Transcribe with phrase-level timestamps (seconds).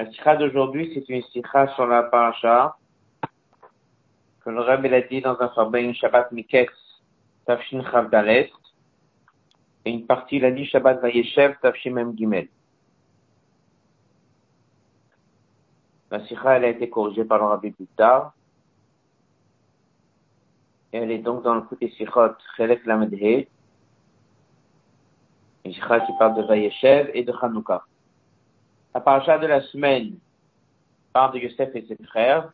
[0.00, 2.74] La sikha d'aujourd'hui, c'est une sikha sur la paracha
[4.42, 6.72] que le Rebbe a dit dans un Farben Shabbat Miketz
[7.44, 8.50] Tafshin Chavdalet
[9.84, 12.48] et une partie il a dit Shabbat Vayeshev Tafshin Mem Gimel.
[16.10, 18.32] La sikha, elle a été corrigée par le Rabbi plus tard.
[20.94, 23.46] Et elle est donc dans le côté sikhot Chelek Lamedhe,
[25.66, 27.84] une sikha qui parle de Vayeshev et de Chanukah.
[28.94, 30.18] La paracha de la semaine
[31.12, 32.52] parle de Yosef et ses frères.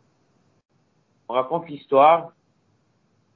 [1.29, 2.33] On raconte l'histoire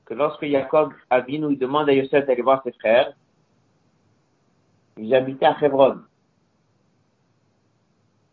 [0.04, 3.12] que lorsque Jacob Abinu il demande à Yosef d'aller voir ses frères,
[4.98, 6.02] ils habitaient à Hebron.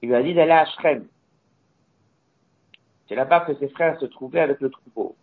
[0.01, 1.07] Il lui a dit d'aller à Shrem.
[3.07, 5.15] C'est là-bas que ses frères se trouvaient avec le troupeau.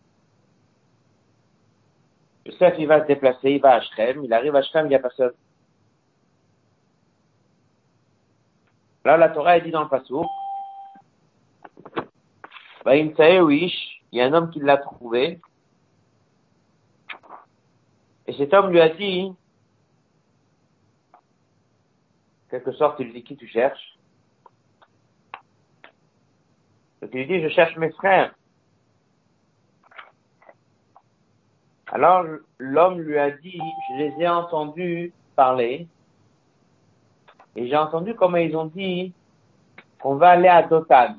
[2.46, 4.94] Yosef, il va se déplacer, il va à Shrem, il arrive à Shrem, il n'y
[4.94, 5.32] a personne.
[9.04, 10.08] Là, la Torah est dit dans le passage,
[12.86, 15.40] il y a un homme qui l'a trouvé,
[18.26, 19.32] et cet homme lui a dit,
[22.50, 23.98] quelque sorte, il lui dit, qui tu cherches?
[27.02, 28.34] Donc il lui dit, je cherche mes frères.
[31.88, 32.24] Alors
[32.58, 33.60] l'homme lui a dit,
[33.90, 35.86] je les ai entendus parler,
[37.56, 39.12] et j'ai entendu comment ils ont dit
[40.00, 41.16] qu'on va aller à Dotan.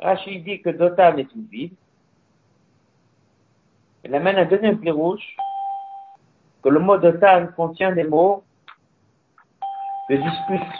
[0.00, 1.72] Rachid dit que Dotan est une ville.
[4.04, 5.36] Il amène un deuxième fil rouge,
[6.62, 8.42] que le mot Dotan contient des mots
[10.10, 10.78] de dispute.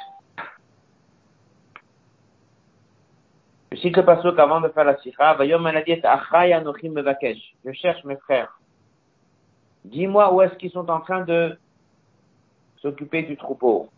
[3.70, 5.36] Je cite le passage avant de faire la sikha.
[5.38, 8.58] Je cherche mes frères.
[9.84, 11.58] Dis-moi où est-ce qu'ils sont en train de
[12.80, 13.88] s'occuper du troupeau.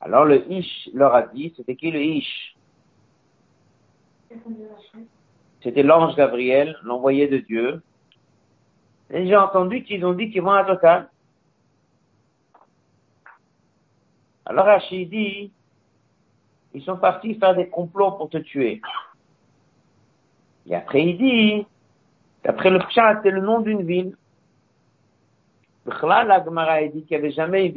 [0.00, 2.56] Alors le Ish leur a dit, c'était qui le Ish?
[5.62, 7.82] C'était l'ange Gabriel, l'envoyé de Dieu.
[9.10, 11.08] Et j'ai entendu qu'ils ont dit qu'ils vont à Total.
[14.44, 15.52] Alors Rachid dit,
[16.74, 18.80] ils sont partis faire des complots pour te tuer.
[20.66, 21.66] Et après il dit,
[22.44, 24.16] d'après le Pshat, c'est le nom d'une ville.
[25.86, 27.72] Dit qu'il n'y avait jamais.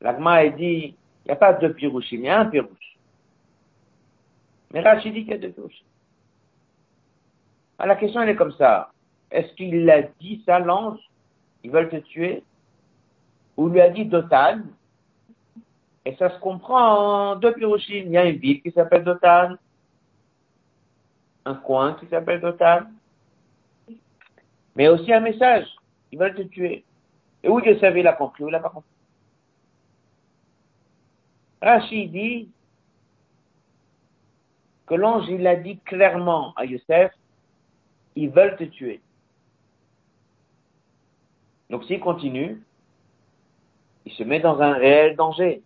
[0.00, 0.94] L'agma a dit,
[1.24, 2.96] il n'y a pas deux pirouchim, il y a un pirouche.
[4.72, 5.84] Mais Rachid dit qu'il y a deux pirouchim.
[7.78, 8.90] Alors, la question, elle est comme ça.
[9.30, 10.98] Est-ce qu'il a dit ça, l'ange?
[11.62, 12.42] Ils veulent te tuer?
[13.56, 14.60] Ou lui a dit Dotan?
[16.04, 18.04] Et ça se comprend en deux pirouchim.
[18.06, 19.54] Il y a une ville qui s'appelle Dotan.
[21.44, 22.82] Un coin qui s'appelle Dotan.
[24.74, 25.66] Mais aussi un message.
[26.12, 26.84] Ils veulent te tuer.
[27.42, 28.88] Et où Dieu savait, il a compris, ou il n'a pas compris?
[31.60, 32.48] Rachid dit
[34.86, 37.12] que l'ange, il a dit clairement à Youssef,
[38.16, 39.00] ils veulent te tuer.
[41.70, 42.62] Donc s'il continue,
[44.06, 45.62] il se met dans un réel danger.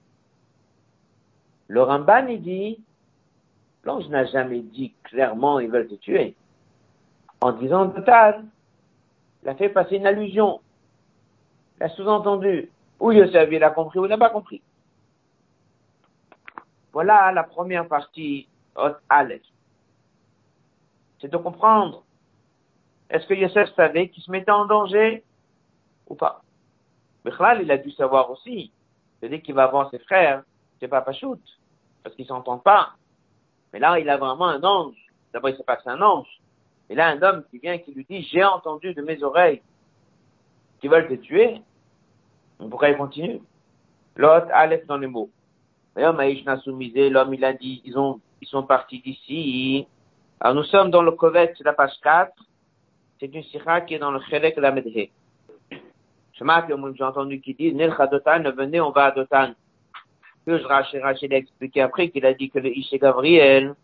[1.69, 2.81] Le Ramban, il dit,
[3.85, 6.35] l'ange n'a jamais dit clairement, ils veulent te tuer.
[7.41, 8.45] En disant total,
[9.43, 10.61] il a fait passer une allusion.
[11.79, 12.71] Il a sous-entendu.
[13.01, 13.99] Ou Youssef, il a compris?
[13.99, 14.63] Ou il n'a pas compris?
[16.93, 18.49] Voilà la première partie,
[19.09, 19.43] Aleph.
[21.21, 22.05] C'est de comprendre.
[23.09, 25.23] Est-ce que Yosef savait qu'il se mettait en danger
[26.09, 26.43] ou pas?
[27.25, 28.73] Bechlal, il a dû savoir aussi.
[29.21, 30.43] C'est-à-dire qu'il va voir ses frères,
[30.81, 31.41] c'est pas Pachout,
[32.03, 32.95] parce qu'ils s'entendent pas.
[33.73, 34.97] Mais là, il a vraiment un ange.
[35.33, 36.41] D'abord, il sait pas que c'est un ange.
[36.91, 39.63] Et là, un homme qui vient qui lui dit, j'ai entendu de mes oreilles
[40.81, 41.63] qu'ils veulent te tuer.
[42.59, 43.41] pourquoi il continue
[44.17, 45.31] L'autre, Aleph dans les mots.
[45.95, 49.87] D'ailleurs, Maïch n'a soumisé, l'homme, il a dit, ils ont, ils sont partis d'ici.
[50.41, 52.33] Alors, nous sommes dans le Kovet, la page 4.
[53.21, 55.11] C'est une sikha qui est dans le Chelek la Medhe.
[56.35, 59.53] J'ai entendu qui dit, Nel Dotan, venez, on va à Dotan.
[60.45, 63.75] Que je Rachel, Rachel a expliqué après qu'il a dit que le Ishe Gabriel,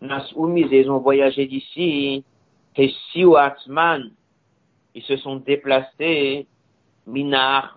[0.00, 2.24] Nas ils ont voyagé d'ici.
[2.74, 4.10] Et si ou Atman,
[4.94, 6.46] ils se sont déplacés,
[7.06, 7.72] Mina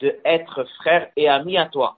[0.00, 1.96] de être frère et ami à toi.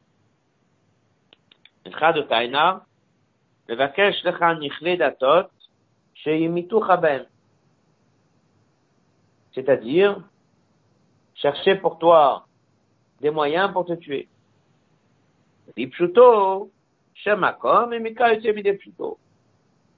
[9.54, 10.22] C'est-à-dire,
[11.34, 12.46] chercher pour toi
[13.20, 14.28] des moyens pour te tuer.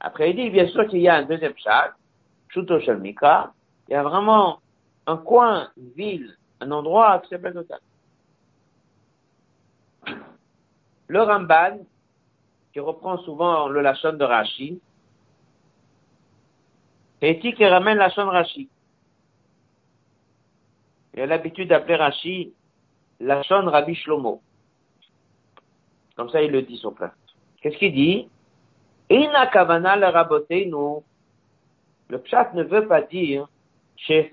[0.01, 1.95] Après, il dit, bien sûr qu'il y a un deuxième chat,
[2.53, 3.53] Shamika,
[3.89, 4.61] il y a vraiment
[5.07, 7.79] un coin, une ville, un endroit qui s'appelle Dotan.
[11.09, 11.79] Le Ramban,
[12.73, 14.81] qui reprend souvent le Lachon de Rashi,
[17.21, 18.69] c'est qui ramène la Lachon Rashi.
[21.15, 22.53] Il a l'habitude d'appeler Rashi
[23.21, 24.43] Lachon Rabbi Shlomo.
[26.17, 27.13] Comme ça, il le dit sur place.
[27.61, 28.29] Qu'est-ce qu'il dit?
[29.11, 31.03] Ina kavana le nous.
[32.09, 33.49] Le pshat ne veut pas dire
[34.07, 34.29] qu'ils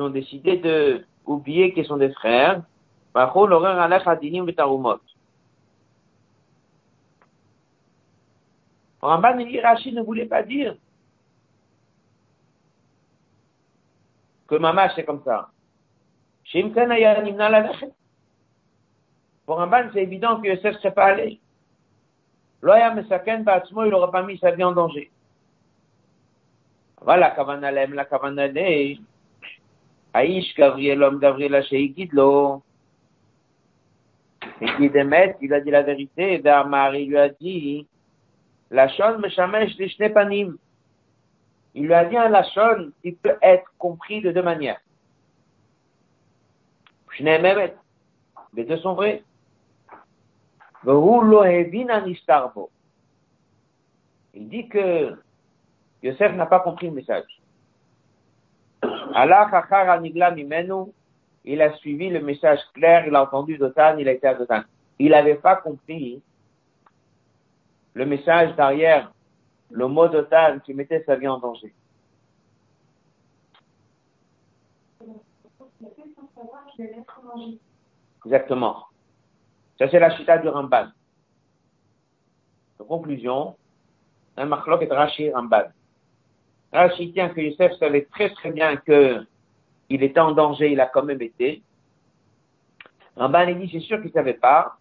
[0.00, 2.62] ont décidé de oublier qu'ils sont des frères.
[9.00, 10.76] Ramban dit Rachid ne voulait pas dire
[14.48, 15.50] que Mamash c'est comme ça.
[19.46, 21.40] Pour Ramban, c'est évident que Yosef ne serait pas allé.
[22.62, 25.10] Loya Mesaken Batsmo, il n'aurait pas mis sa vie en danger.
[27.00, 28.96] Voilà, Kavana Lem, la Kavana Le.
[30.12, 32.62] Aïch Gabriel, l'homme Gabriel Haché Gidlo.
[34.60, 37.86] Et qui démet, il a dit la vérité, et Darmar, il lui a dit,
[38.70, 40.56] la shnepanim.
[41.74, 44.80] Il lui a dit un lachon qui peut être compris de deux manières.
[47.20, 49.22] Les deux sont vrais.
[54.34, 55.16] Il dit que
[56.02, 57.40] Yosef n'a pas compris le message.
[61.44, 64.62] Il a suivi le message clair, il a entendu Dotan, il a été à Dotan.
[64.98, 66.20] Il n'avait pas compris
[67.94, 69.12] le message derrière
[69.70, 71.72] le mot Dotan qui mettait sa vie en danger.
[78.24, 78.84] Exactement.
[79.78, 80.88] Ça, c'est la chita du Ramban.
[82.78, 83.56] Conclusion,
[84.36, 85.64] un marloc est Rashi Ramban.
[86.72, 89.26] Rashi tient que Youssef savait très très bien que
[89.89, 91.61] il était en danger, il a quand même été.
[93.15, 94.77] Ramban, il dit, c'est sûr qu'il savait pas,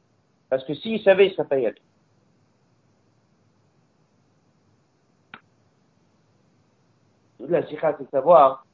[0.49, 1.83] parce que s'il savait, il serait pas y aller.
[7.39, 8.65] Toute la sikha, c'est de savoir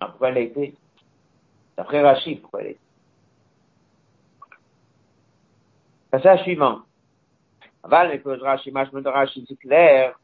[0.00, 0.74] pourquoi elle a été.
[1.76, 2.80] D'après Rashi, pourquoi elle a été.
[6.10, 6.82] Passage suivant.
[7.84, 10.18] אבל מפירוש רש"י, משמע רש"י זה clair,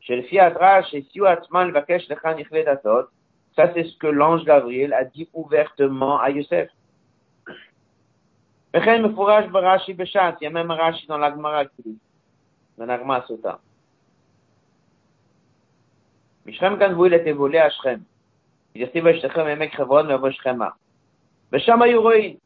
[0.00, 3.10] שלפי הדרש, הציעו עצמם לבקש לך נכלי דתות,
[3.55, 6.69] Ça, c'est ce que l'ange Gabriel a dit ouvertement à Youssef.
[8.73, 11.99] Il y a même Rashi dans l'Agmara qui dit,
[12.77, 13.59] dans l'Agmara Sota.
[16.45, 18.03] Mishrem Kanvou, il était volé à Shrem.
[18.73, 20.75] Il était Vashtechem et Mekrevon, mais Vashtechema.
[21.51, 22.39] Vasham Ayuroïd.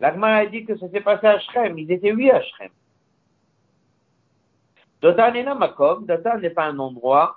[0.00, 1.78] L'Agmara a dit que ça s'est passé à Shrem.
[1.78, 2.70] Ils étaient huit à Shrem.
[5.00, 5.32] Dotan.
[5.32, 7.36] Dotan n'est pas un endroit.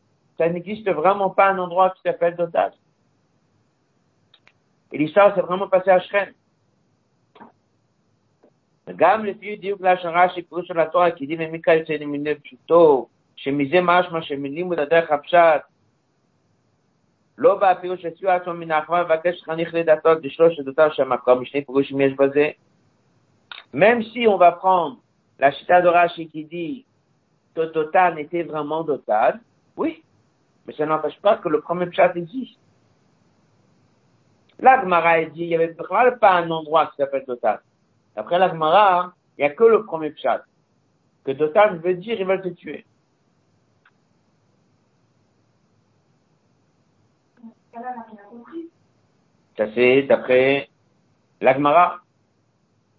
[0.40, 2.72] ça n'existe vraiment pas un endroit qui s'appelle Dotad.
[4.92, 6.32] Et l'histoire s'est vraiment passée à Shrem.
[8.96, 13.80] גם לפי דיוק לשון רש"י, פירוש של התורה, כי דין למיקה יוצא למיני פשוטו, שמזה
[13.82, 15.62] משמע שמילים לדרך הפשט,
[17.38, 22.00] לא בפירוש הציעו עצמו מן האחווה מבקש חניך לדתות לשלוש עדותיו של המקום, משני פירושים
[22.00, 22.50] יש בזה.
[23.74, 24.96] Même si on va prendre
[25.38, 26.86] la chita de Rashi qui dit
[27.54, 29.34] que Dotan était vraiment Dotan,
[29.76, 30.02] oui,
[30.65, 32.59] mais ça n'empêche pas que le premier pshat existe.
[34.59, 37.57] L'Agmara dit, il n'y avait pas un endroit qui s'appelle Dotan.
[38.15, 40.43] Après l'Agmara, il n'y a que le premier pshat.
[41.23, 42.85] Que Dotan veut dire, ils veulent te tuer.
[49.57, 50.69] Ça c'est d'après
[51.39, 51.99] l'Agmara.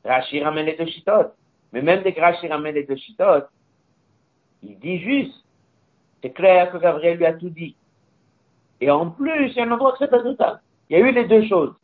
[0.04, 1.34] Rashi ramène les deux chitotes.
[1.72, 3.48] Mais même dès que Rashi ramène les deux chitotes,
[4.62, 5.44] il dit juste,
[6.22, 7.76] c'est clair que Gabriel lui a tout dit.
[8.80, 10.60] Et en plus, il y a un endroit qui s'appelle total.
[10.88, 11.74] Il y a eu les deux choses.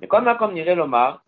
[0.00, 1.22] Mais comme, comme dirait l'Omar,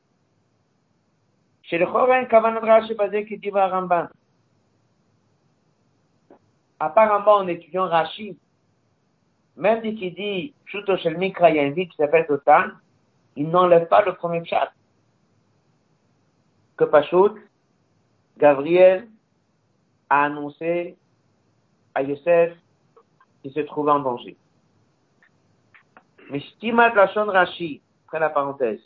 [1.62, 4.08] chez le Chorin, Kavanad Rashi basé qui dit Ramban.
[6.78, 8.36] Apparemment, en étudiant Rashi,
[9.56, 12.68] même dès qu'il dit Shuto Shel Mikra, il y a un vide qui s'appelle Totan,
[13.36, 14.72] il n'enlève pas le premier chat.
[16.76, 17.34] Que Pashut,
[18.38, 19.08] Gabriel
[20.08, 20.96] a annoncé
[21.94, 22.52] à Yosef
[23.42, 24.36] qu'il se trouvait en danger.
[26.30, 28.80] Mais Stimat Lachon Rashi, après la parenthèse,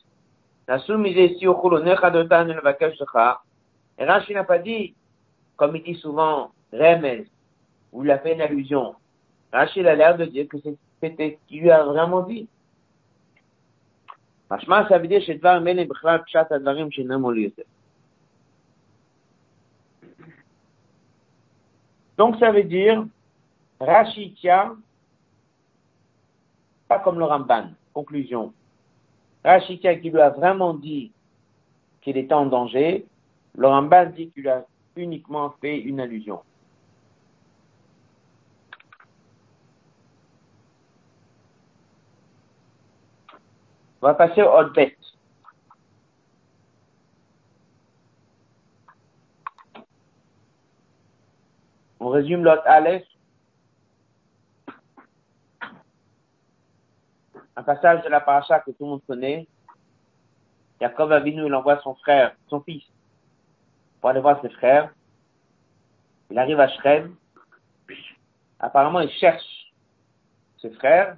[0.68, 0.72] Et
[4.04, 4.94] Rashi n'a pas dit,
[5.56, 7.26] comme il dit souvent, Remez,
[7.92, 8.94] où il a fait une allusion.
[9.52, 10.56] Rachid a l'air de dire que
[11.00, 12.48] c'était ce qu'il lui a vraiment dit.
[14.48, 15.22] ça veut dire
[22.16, 23.04] Donc ça veut dire,
[23.80, 24.76] Rachid tient,
[26.88, 27.70] pas comme le Ramban.
[27.92, 28.52] Conclusion.
[29.44, 31.12] Rachid tient qui lui a vraiment dit
[32.00, 33.06] qu'il était en danger,
[33.56, 34.64] le Ramban dit qu'il a
[34.96, 36.40] uniquement fait une allusion.
[44.02, 44.96] On va passer au Hotbet.
[52.04, 53.06] On résume l'autre Aleph.
[57.56, 59.48] Un passage de la paracha que tout le monde connaît.
[60.82, 62.84] Jacob Avinu, il envoie son frère, son fils,
[63.98, 64.92] pour aller voir ses frères.
[66.30, 67.16] Il arrive à Shrem.
[68.60, 69.72] Apparemment, il cherche
[70.60, 71.16] ses frères.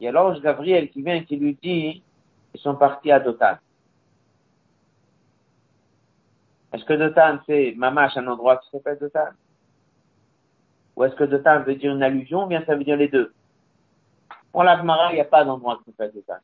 [0.00, 2.02] Il y a l'ange Gabriel qui vient et qui lui dit,
[2.52, 3.58] ils sont partis à Dotan.
[6.72, 9.28] Est-ce que Dotan, c'est Mamash, un endroit qui s'appelle Dotan?
[10.96, 13.32] Ou est-ce que Dotan veut dire une allusion, ou bien ça veut dire les deux?
[14.52, 14.78] Pour la
[15.10, 16.38] il n'y a pas d'endroit qui s'appelle Dotan.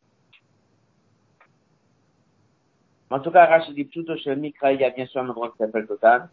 [3.11, 5.51] En tout cas, Rachid dit plutôt chez Mikra, il y a bien sûr un endroit
[5.51, 6.27] qui s'appelle Dotan.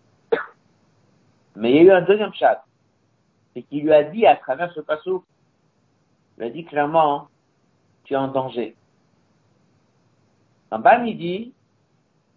[1.55, 2.63] Mais il y a eu un deuxième chat.
[3.53, 5.21] C'est qu'il lui a dit à travers ce passage,
[6.37, 7.29] il a dit clairement,
[8.03, 8.75] tu es en danger.
[10.69, 11.53] bas, il dit,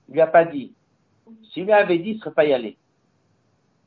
[0.08, 0.72] il lui a pas dit.
[1.52, 2.76] S'il lui avait dit, il ne serait pas y allé.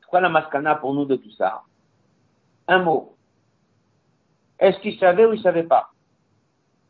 [0.00, 1.62] C'est quoi la mascana pour nous de tout ça?
[2.68, 3.16] Un mot.
[4.58, 5.90] Est-ce qu'il savait ou il savait pas?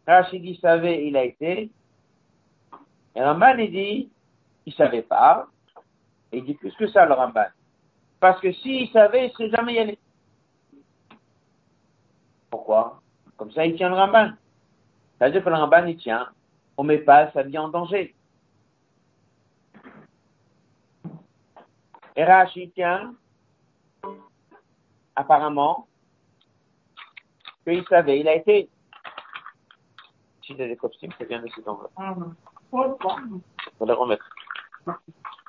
[0.07, 1.71] Rachid dit savait, il a été.
[3.17, 4.11] Et Ramban, il dit,
[4.67, 5.47] il savait pas.
[6.31, 7.47] Et il dit plus que ça, le Ramban?
[8.21, 9.99] Parce que s'il savait, il serait jamais y allé.
[12.51, 13.01] Pourquoi?
[13.37, 14.31] Comme ça, il tient le Ramban.
[15.19, 16.29] Ça veut dire que le Ramban, il tient.
[16.77, 18.15] On met pas sa vie en danger.
[22.17, 22.25] Et
[22.57, 23.15] il tient,
[25.17, 25.87] apparemment,
[27.65, 28.69] qu'il savait, il a été.
[30.43, 31.91] Si a des costumes, c'est bien de cet endroit.
[32.71, 34.29] Faut les remettre.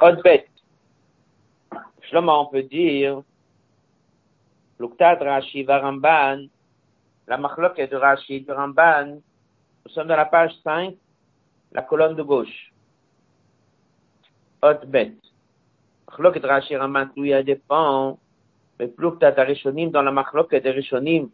[0.02, 0.50] Autre bête.
[2.04, 3.22] Shlomo, on peut dire,
[4.80, 6.48] Luktad Rashi Varamban,
[7.28, 9.22] la marloque de Rashi du Ramban.
[9.86, 10.96] Nous sommes dans la page 5,
[11.72, 12.74] la colonne de gauche.
[14.62, 15.16] Hot bet.
[16.10, 18.18] Marloque de Rashi Ramban, tout y dépend.
[18.80, 21.30] Mais plus que t'as Rishonim dans la marloque de Rishonim,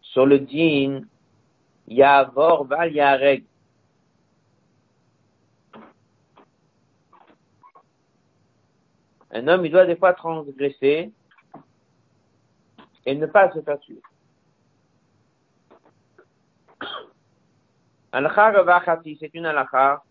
[0.00, 1.02] sur le din,
[1.86, 3.44] Yavor Val Yareg.
[9.30, 11.10] Un homme, il doit des fois transgresser
[13.06, 14.02] et ne pas se faire tuer.
[18.12, 20.02] C'est une alakha.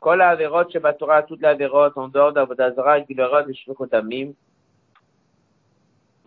[0.00, 4.32] Kol averot shebatora, toute la averot, en dehors d'Avodazara, Gilorot et Shluchotamim.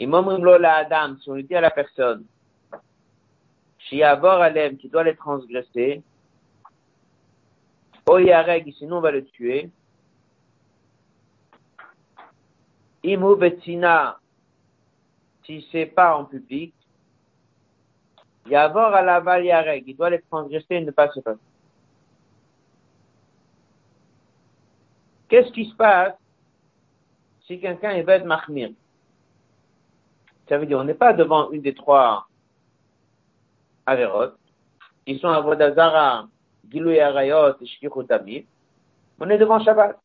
[0.01, 2.25] Imomrim lo la Adam, si on lui dit à la personne,
[3.77, 6.01] Shiavor alem, qui doit les transgresser,
[8.07, 9.69] Oyareg, sinon on va le tuer.
[13.03, 14.19] Imu betina,
[15.45, 16.73] si c'est pas en public,
[18.47, 19.19] Yavor la
[19.61, 21.39] règle, il doit les transgresser et ne pas se passer.
[25.29, 26.15] Qu'est-ce qui se passe
[27.45, 28.71] si quelqu'un est bête mahmir
[30.47, 32.27] Ça veut dire, on n'est pas devant une des trois
[33.85, 34.37] avérotes.
[35.05, 36.27] Ils sont à Vodazara,
[36.69, 38.47] Gilou Arayot et.
[39.19, 39.99] On est devant Shabbat.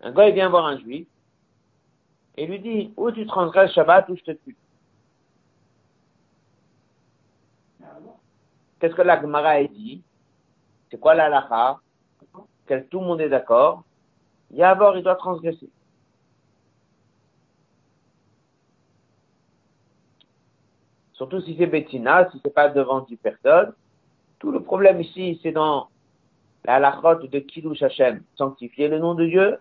[0.00, 1.06] Un gars, il vient voir un juif
[2.36, 4.56] et lui dit, ou tu transgresses Shabbat ou je te tue?
[8.78, 10.02] Qu'est-ce que la Gemara a dit?
[10.90, 11.80] C'est quoi la lacha
[12.66, 13.82] Que tout le monde est d'accord.
[14.52, 15.68] Yavor, il doit transgresser.
[21.18, 23.72] Surtout si c'est Bettina, si c'est pas devant 10 personnes.
[24.38, 25.88] Tout le problème ici, c'est dans
[26.64, 29.58] la lachot de Kiddush Hashem, sanctifier le nom de Dieu,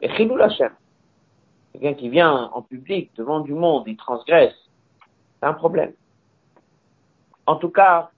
[0.00, 0.72] et Chilou Hashem.
[1.72, 4.54] Quelqu'un qui vient en public, devant du monde, il transgresse.
[5.38, 5.92] C'est un problème.
[7.44, 8.10] En tout cas,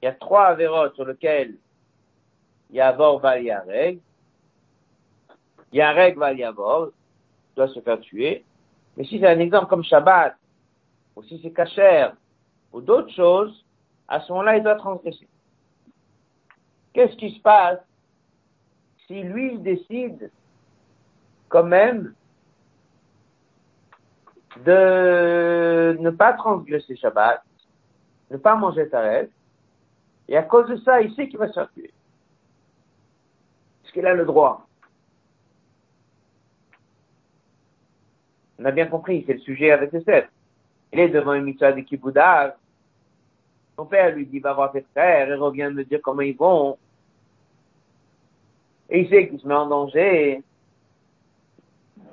[0.00, 1.56] il y a trois avérotes sur lesquels
[2.70, 3.98] Yavor va Yareg.
[5.72, 6.90] Yareg va Yavor,
[7.56, 8.44] doit se faire tuer.
[8.96, 10.36] Mais si c'est un exemple comme Shabbat,
[11.16, 12.10] ou si c'est Kacher,
[12.72, 13.64] ou d'autres choses,
[14.06, 15.26] à ce moment-là, il doit transgresser.
[16.92, 17.80] Qu'est-ce qui se passe
[19.06, 20.30] si lui décide
[21.48, 22.14] quand même
[24.64, 27.42] de ne pas transgresser Shabbat,
[28.30, 29.28] ne pas manger Taref,
[30.28, 31.92] et à cause de ça, il sait qu'il va se faire tuer.
[33.84, 34.66] Est-ce qu'il a le droit
[38.58, 40.28] On a bien compris, c'est le sujet avec les sept.
[40.96, 42.56] Il est devant une mitzvah de Kibouda.
[43.76, 46.78] Son père lui dit, va voir tes frères, et revient me dire comment ils vont.
[48.88, 50.42] Et il sait qu'il se met en danger.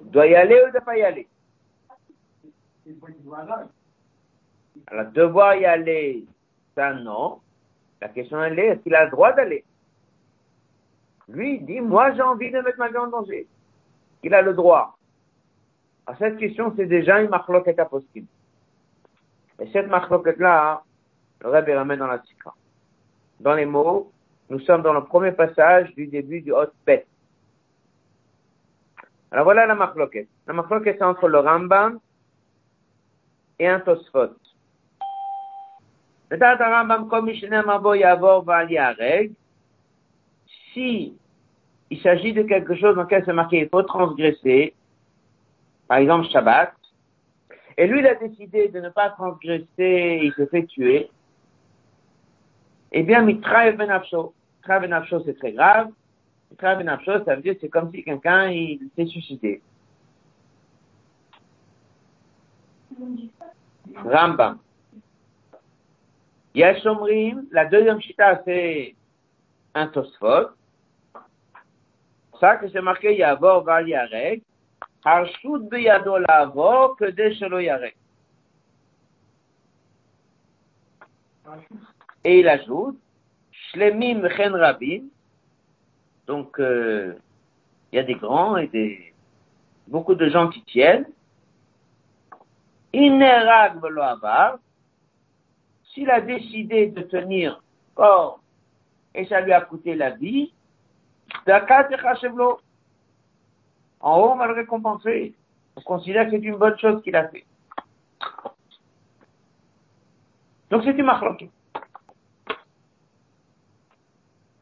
[0.03, 1.29] Il doit y aller ou ne pas y aller?
[4.87, 6.25] Alors, devoir y aller,
[6.75, 7.39] ça non.
[8.01, 9.63] La question elle est, est-ce qu'il a le droit d'aller?
[11.29, 13.47] Lui, il dit, moi j'ai envie de mettre ma vie en danger.
[14.23, 14.97] Il a le droit.
[16.05, 18.27] À cette question, c'est déjà une marloquette possible.
[19.59, 20.83] Et cette marloquette-là,
[21.41, 22.53] le Rebbe ramène dans la sikha.
[23.39, 24.11] Dans les mots,
[24.49, 27.05] nous sommes dans le premier passage du début du Hot Bet.
[29.31, 30.27] Alors voilà la marloquette.
[30.47, 31.99] La marloquette, c'est entre le Rambam
[33.59, 34.35] et un Tosfot.
[40.73, 41.17] Si
[41.89, 44.73] il s'agit de quelque chose dans lequel c'est marqué, il faut transgresser,
[45.87, 46.73] par exemple Shabbat,
[47.77, 51.09] et lui il a décidé de ne pas transgresser, il se fait tuer,
[52.93, 54.33] eh bien, Mitra benafsho.
[54.57, 55.89] Mitra benafsho, c'est très grave.
[56.51, 59.61] Mitra benafsho, ça veut dire c'est comme si quelqu'un, il s'est suicidé.
[63.95, 64.59] Rambam.
[66.53, 68.95] Yashomrim, la deuxième chita, c'est
[69.73, 70.51] un tosfot.
[72.39, 74.43] Ça que c'est marqué Yavor Val Yarek.
[75.05, 77.95] Harshut beyado lavor que des shelo Yarek.
[82.23, 82.97] Et il ajoute,
[83.51, 85.03] Shlemim chen rabim.
[86.25, 87.15] Donc, euh,
[87.91, 89.13] il y a des grands et des,
[89.87, 91.07] beaucoup de gens qui tiennent.
[92.93, 94.59] Inerag velo avar.
[95.93, 97.61] S'il a décidé de tenir
[97.93, 98.39] corps
[99.13, 100.51] et ça lui a coûté la vie,
[104.03, 105.33] en haut, on va le récompenser.
[105.77, 107.45] On considère que c'est une bonne chose qu'il a fait.
[110.69, 111.45] Donc c'est une marque.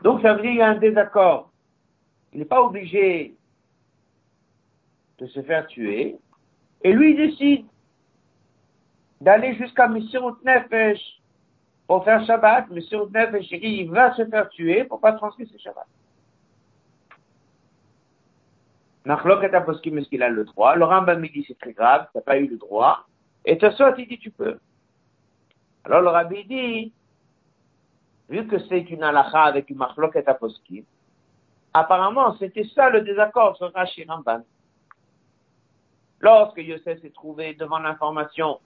[0.04, 1.52] Donc ça veut dire qu'il y a un désaccord.
[2.34, 3.36] Il n'est pas obligé
[5.18, 6.18] de se faire tuer.
[6.84, 7.66] Et lui, il décide
[9.22, 11.20] d'aller jusqu'à Messirut Nefesh
[11.88, 12.70] pour faire Shabbat.
[12.70, 15.88] Messirut Nefesh, il va se faire tuer pour pas transmettre ses Shabbat.
[19.06, 20.76] Nachlok est aposkim, est-ce qu'il a le droit?
[20.76, 23.06] Le Rambam dit c'est très grave, t'as pas eu le droit.
[23.46, 24.60] Et Tassot, il dit tu peux.
[25.84, 26.94] Alors le Rabbi dit,
[28.30, 30.84] vu que c'est une halakha avec une machloket aposkim,
[31.74, 34.44] apparemment c'était ça le désaccord sur Rashi Ramban.
[36.20, 38.60] Lorsque Yosef s'est trouvé devant l'information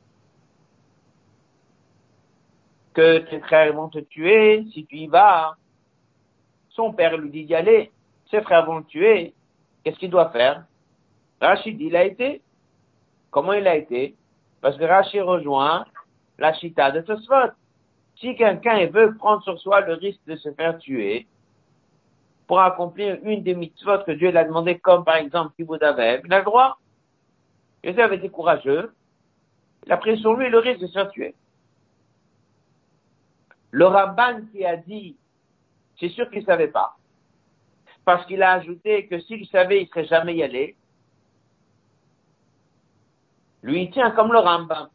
[2.94, 5.56] que tes frères vont te tuer, si tu y vas,
[6.70, 7.92] son père lui dit d'y aller,
[8.30, 9.34] ses frères vont le tuer,
[9.86, 10.66] qu'est-ce qu'il doit faire?
[11.40, 12.42] Rachid, il a été.
[13.30, 14.16] Comment il a été?
[14.62, 15.86] Parce que Rachid rejoint
[16.40, 17.54] la chita de Tosfot.
[18.18, 21.28] Si quelqu'un veut prendre sur soi le risque de se faire tuer
[22.48, 26.40] pour accomplir une des mitzvot que Dieu l'a demandé, comme par exemple Kibud il a
[26.40, 26.80] le droit.
[27.84, 28.94] Yosef avait été courageux.
[29.86, 31.36] Il a pris sur lui le risque de se faire tuer.
[33.72, 35.16] Le rabbin qui a dit,
[36.00, 36.96] c'est sûr qu'il ne savait pas,
[38.06, 40.76] parce qu'il a ajouté que s'il savait, il ne serait jamais y allé.
[43.64, 44.90] Lui, il tient comme le Rambam.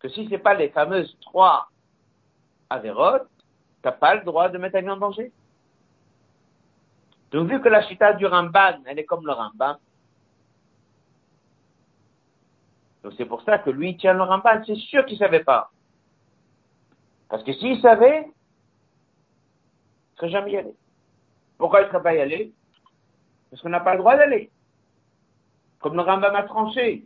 [0.00, 1.68] Que si ce n'est pas les fameuses trois
[2.70, 3.28] avérotes,
[3.82, 5.30] tu n'as pas le droit de mettre vie en danger.
[7.30, 9.76] Donc, vu que la chita du Ramban, elle est comme le Rambam,
[13.02, 15.44] donc c'est pour ça que lui, il tient le Ramban, c'est sûr qu'il ne savait
[15.44, 15.70] pas.
[17.28, 20.74] Parce que s'il savait, il serait jamais y allé.
[21.58, 22.52] Pourquoi il ne serait pas y aller
[23.50, 24.50] Parce qu'on n'a pas le droit d'aller.
[25.80, 27.04] Comme le Rambam a tranché.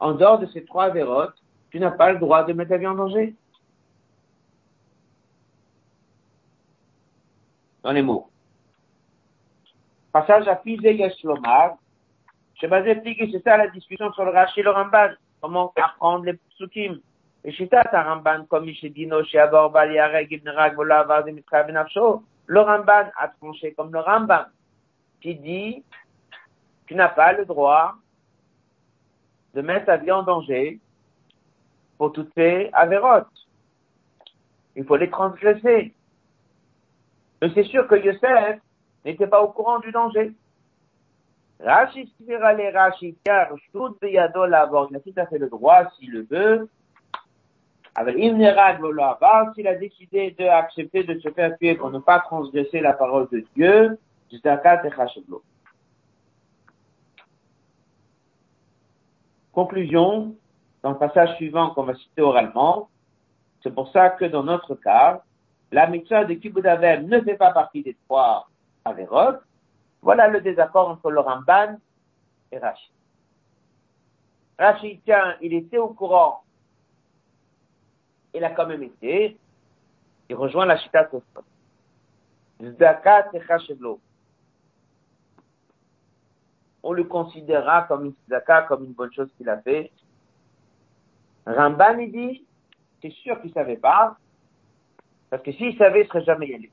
[0.00, 1.34] En dehors de ces trois vérotes,
[1.70, 3.34] tu n'as pas le droit de mettre ta vie en danger.
[7.82, 8.28] Dans les mots.
[10.12, 11.76] Passage à Fizé Yashlomar.
[12.60, 15.10] Je vais expliquer, c'est ça la discussion sur le Rashi et le Ramban.
[15.40, 17.00] Comment apprendre les psukim.
[17.44, 20.48] Et c'est ça, ta Ramban, comme il s'est dit, no, chez Abor, Bali, Areg, Ibn
[20.48, 24.46] Rag, Vola, Vaz, Mitra, Benafsho le Ramban a tranché comme le Rambam,
[25.20, 25.84] qui dit,
[26.86, 27.94] tu n'as pas le droit
[29.54, 30.80] de mettre ta vie en danger
[31.96, 33.26] pour toutes ces avérotes.
[34.76, 35.94] il faut les transgresser.
[37.40, 38.60] Mais c'est sûr que Yosef
[39.04, 40.32] n'était pas au courant du danger.
[41.60, 42.12] Rashi
[42.74, 43.48] Rashi, car.
[44.02, 46.68] Il a tout à fait le droit, s'il le veut.
[47.96, 48.78] Avec Imnerad
[49.54, 53.44] s'il a décidé d'accepter de se faire tuer pour ne pas transgresser la parole de
[53.54, 53.98] Dieu,
[54.42, 54.90] Zakat et
[59.52, 60.34] Conclusion,
[60.82, 62.88] dans le passage suivant qu'on va citer oralement,
[63.62, 65.22] c'est pour ça que dans notre cas,
[65.70, 66.64] la mitzvah de Kibbutz
[67.02, 68.48] ne fait pas partie des trois
[68.84, 69.38] Averot.
[70.02, 71.78] Voilà le désaccord entre le Ramban
[72.52, 72.92] et Rachid.
[74.58, 76.43] Rachid, tiens, il était au courant.
[78.34, 79.38] Il a quand même été.
[80.28, 81.44] Il rejoint la Chita Tosfot.
[82.78, 83.40] Zakat et
[86.82, 89.90] On le considérera comme une zakat, comme une bonne chose qu'il a fait.
[91.46, 92.44] Ramban, il dit,
[93.00, 94.16] c'est sûr qu'il savait pas,
[95.30, 96.70] parce que s'il savait, il serait jamais allé.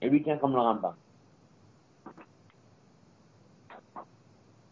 [0.00, 0.94] Et lui tient comme le Rambam.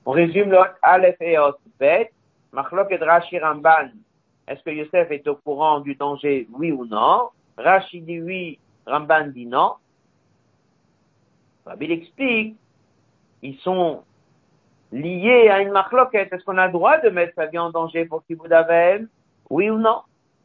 [0.06, 1.36] On résume l'autre, Aleph et
[1.78, 2.12] Bet,
[2.52, 3.90] Machlok et Rashi Ramban.
[4.46, 7.30] Est-ce que Yosef est au courant du danger, oui ou non?
[7.56, 9.74] Rashi dit oui, Ramban dit non.
[11.64, 12.56] Rabbi explique,
[13.42, 14.04] ils sont
[14.92, 16.32] liés à une marloquette.
[16.32, 18.46] Est-ce qu'on a le droit de mettre sa vie en danger pour qu'il vous
[19.50, 20.02] Oui ou non?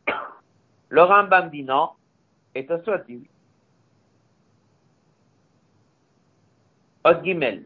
[0.90, 1.90] Le Rambam dit non,
[2.56, 3.30] et Tosot dit oui.
[7.06, 7.66] Ot Gimel.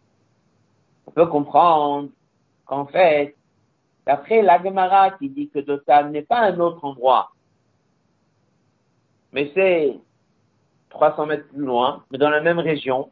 [1.07, 2.09] on peut comprendre
[2.65, 3.35] qu'en fait,
[4.05, 7.31] d'après la Gemara qui dit que Dotan n'est pas un autre endroit,
[9.31, 9.99] mais c'est
[10.89, 13.11] 300 mètres plus loin, mais dans la même région.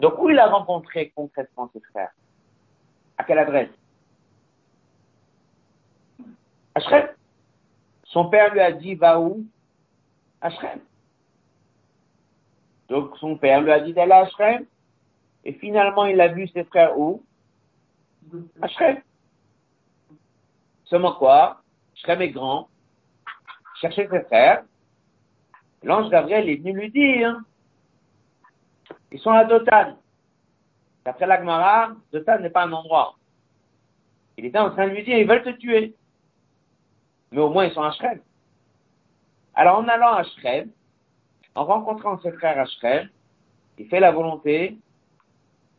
[0.00, 2.12] Donc où il a rencontré concrètement ses frères?
[3.16, 3.70] À quelle adresse?
[6.74, 7.08] À Shrem.
[8.04, 9.46] Son père lui a dit, va où?
[10.40, 10.80] À Shrem.
[12.88, 14.64] Donc son père lui a dit d'aller à Shrem.
[15.44, 17.22] Et finalement, il a vu ses frères où?
[18.68, 18.98] Shrem.
[20.84, 21.62] Seulement quoi?
[21.94, 22.68] Shrem est grand.
[23.80, 24.64] Chercher ses frères.
[25.82, 27.38] L'ange Gabriel est venu lui dire,
[29.12, 29.98] ils sont à Dotan.
[31.04, 33.16] D'après l'Agmara, Dotan n'est pas un endroit.
[34.36, 35.94] Il était en train de lui dire, ils veulent te tuer
[37.30, 38.20] mais au moins ils sont à Shrem.
[39.54, 40.70] Alors en allant à Shrem,
[41.56, 43.00] en rencontrant ses frères à
[43.78, 44.78] il fait la volonté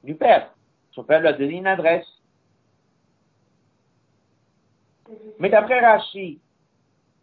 [0.04, 0.54] du père.
[0.92, 2.08] Son père lui a donné une adresse.
[5.40, 6.40] Mais d'après Rashi,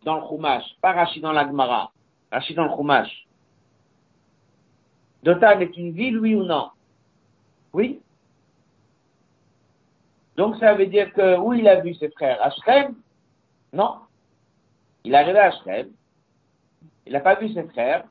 [0.05, 1.93] dans le Chumash, pas Rashi dans l'Agmara,
[2.31, 3.27] Rashi dans le Chumash,
[5.25, 6.71] Dotan est une ville, oui ou non?
[7.73, 8.01] Oui.
[10.37, 12.41] Donc ça veut dire que où il a vu ses frères?
[12.43, 12.51] À
[13.73, 13.99] Non.
[15.03, 15.89] Il est arrivé à Shrem,
[17.07, 18.05] il n'a pas vu ses frères,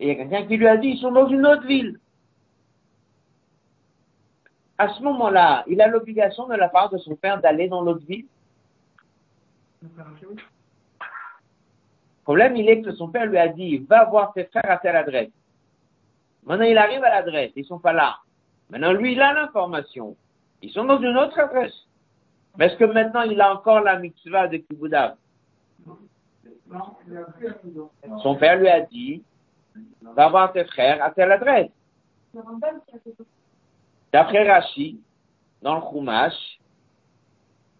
[0.00, 2.00] et il y a quelqu'un qui lui a dit, ils sont dans une autre ville.
[4.78, 8.06] À ce moment-là, il a l'obligation de la part de son père d'aller dans l'autre
[8.06, 8.24] ville.
[9.82, 9.88] Le
[12.24, 14.96] problème, il est que son père lui a dit, va voir tes frères à telle
[14.96, 15.28] adresse.
[16.44, 18.16] Maintenant, il arrive à l'adresse, ils sont pas là.
[18.70, 20.16] Maintenant, lui, il a l'information.
[20.62, 21.74] Ils sont dans une autre adresse.
[22.56, 25.16] Mais est-ce que maintenant il a encore la mitzvah de Kiboudav?
[28.22, 29.22] Son père lui a dit,
[30.02, 31.70] va voir tes frères à telle adresse.
[34.12, 35.00] D'après Rashi,
[35.62, 36.60] dans le Chumash,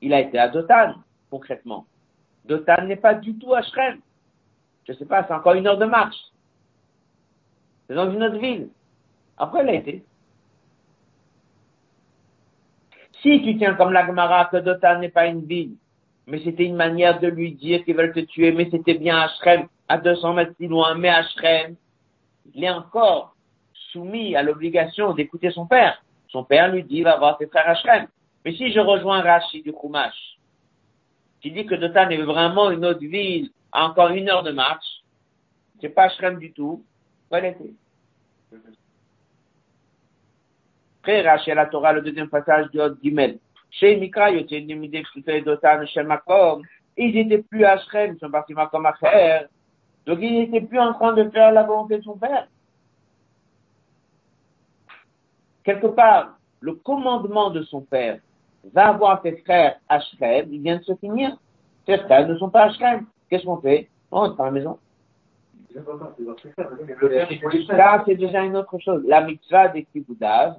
[0.00, 0.94] il a été à Dotan,
[1.30, 1.86] concrètement.
[2.44, 4.00] Dotan n'est pas du tout à Shrem.
[4.86, 6.16] Je sais pas, c'est encore une heure de marche.
[7.86, 8.70] C'est dans une autre ville.
[9.36, 10.04] Après, il a été.
[13.22, 15.74] Si tu tiens comme la Gemara que Dotan n'est pas une ville,
[16.26, 19.68] mais c'était une manière de lui dire qu'ils veulent te tuer, mais c'était bien Shrem,
[19.90, 21.74] à 200 mètres plus loin, mais à Shrem,
[22.54, 23.34] il est encore
[23.90, 26.00] soumis à l'obligation d'écouter son père.
[26.28, 28.06] Son père lui dit, va voir tes frères à Shrem.
[28.44, 30.38] Mais si je rejoins Rashi du Koumash,
[31.40, 35.02] qui dit que Dotan est vraiment une autre ville, à encore une heure de marche,
[35.80, 36.84] c'est pas Shrem du tout,
[37.28, 37.50] voilà.
[41.00, 43.40] Après, Rachel la Torah, le deuxième passage du Hot Gimel.
[43.72, 45.02] Chez Mikra, Yotin, Nimide,
[45.44, 46.62] Dotan, Shemakom.
[46.96, 49.46] Ils étaient plus à Shrem, ils sont partis Makom Acher.
[50.06, 52.48] Donc, ils n'étaient plus en train de faire la volonté de son père.
[55.62, 58.18] Quelque part, le commandement de son père
[58.72, 60.00] va avoir ses frères à
[60.50, 61.36] il vient de se finir.
[61.86, 63.04] Ses frères ne sont pas à.
[63.28, 63.88] Qu'est-ce qu'on fait?
[64.10, 64.78] On rentre à la maison.
[67.68, 69.04] Ça, c'est déjà une autre chose.
[69.06, 70.56] La mitzvah des kiboudav,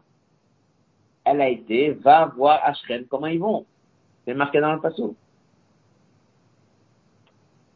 [1.25, 3.65] elle a été, va voir Ashrem comment ils vont.
[4.25, 5.11] C'est marqué dans le passage.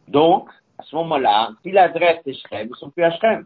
[0.08, 3.46] Donc, à ce moment-là, si l'adresse est Shrem, ils ne sont plus à Shrem.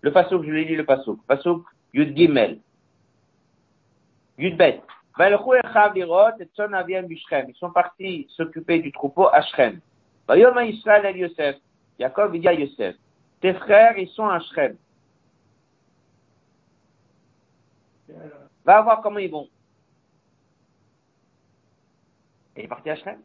[0.00, 1.20] Le passouk, je l'ai dit le passouk.
[1.26, 2.60] Passouk, Yud Gimel.
[4.38, 4.80] Yud Bet.
[5.20, 5.36] Ils
[7.56, 9.80] sont partis s'occuper du troupeau à Shrem.
[10.30, 11.56] Yosef.
[11.98, 12.94] Jacob dit à Yosef,
[13.40, 14.76] tes frères, ils sont à Shrem.
[18.64, 19.48] Va voir comment ils vont.
[22.58, 23.18] Et il est parti à Shrem.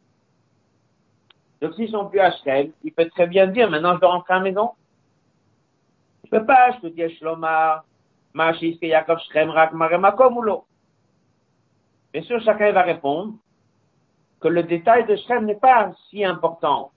[1.60, 4.34] Donc s'ils sont plus à Shrem, il peut très bien dire, maintenant je dois rentrer
[4.34, 4.70] à la maison.
[6.24, 7.84] Je peux pas, je peux dire Shlomar,
[8.32, 10.64] Machis, Yaakov, Shrem, Rak, Maremakom ou l'eau.
[12.12, 13.34] Bien sûr, chacun va répondre
[14.38, 16.92] que le détail de Shrem n'est pas si important.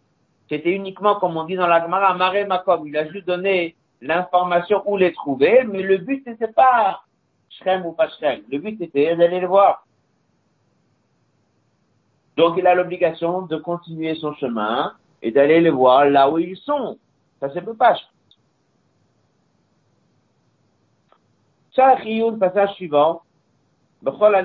[0.48, 2.88] C'était uniquement, comme on dit dans la Gemara, Maré Makom.
[2.88, 7.02] Il a juste donné l'information où les trouver, mais le but n'était pas
[7.50, 8.42] Shrem ou pas Shrem.
[8.52, 9.87] Le but était d'aller les voir.
[12.38, 16.56] Donc il a l'obligation de continuer son chemin et d'aller les voir là où ils
[16.56, 16.98] sont.
[17.40, 17.98] Ça se peut pas.
[21.76, 23.22] Le passage suivant.
[24.02, 24.36] Bechol.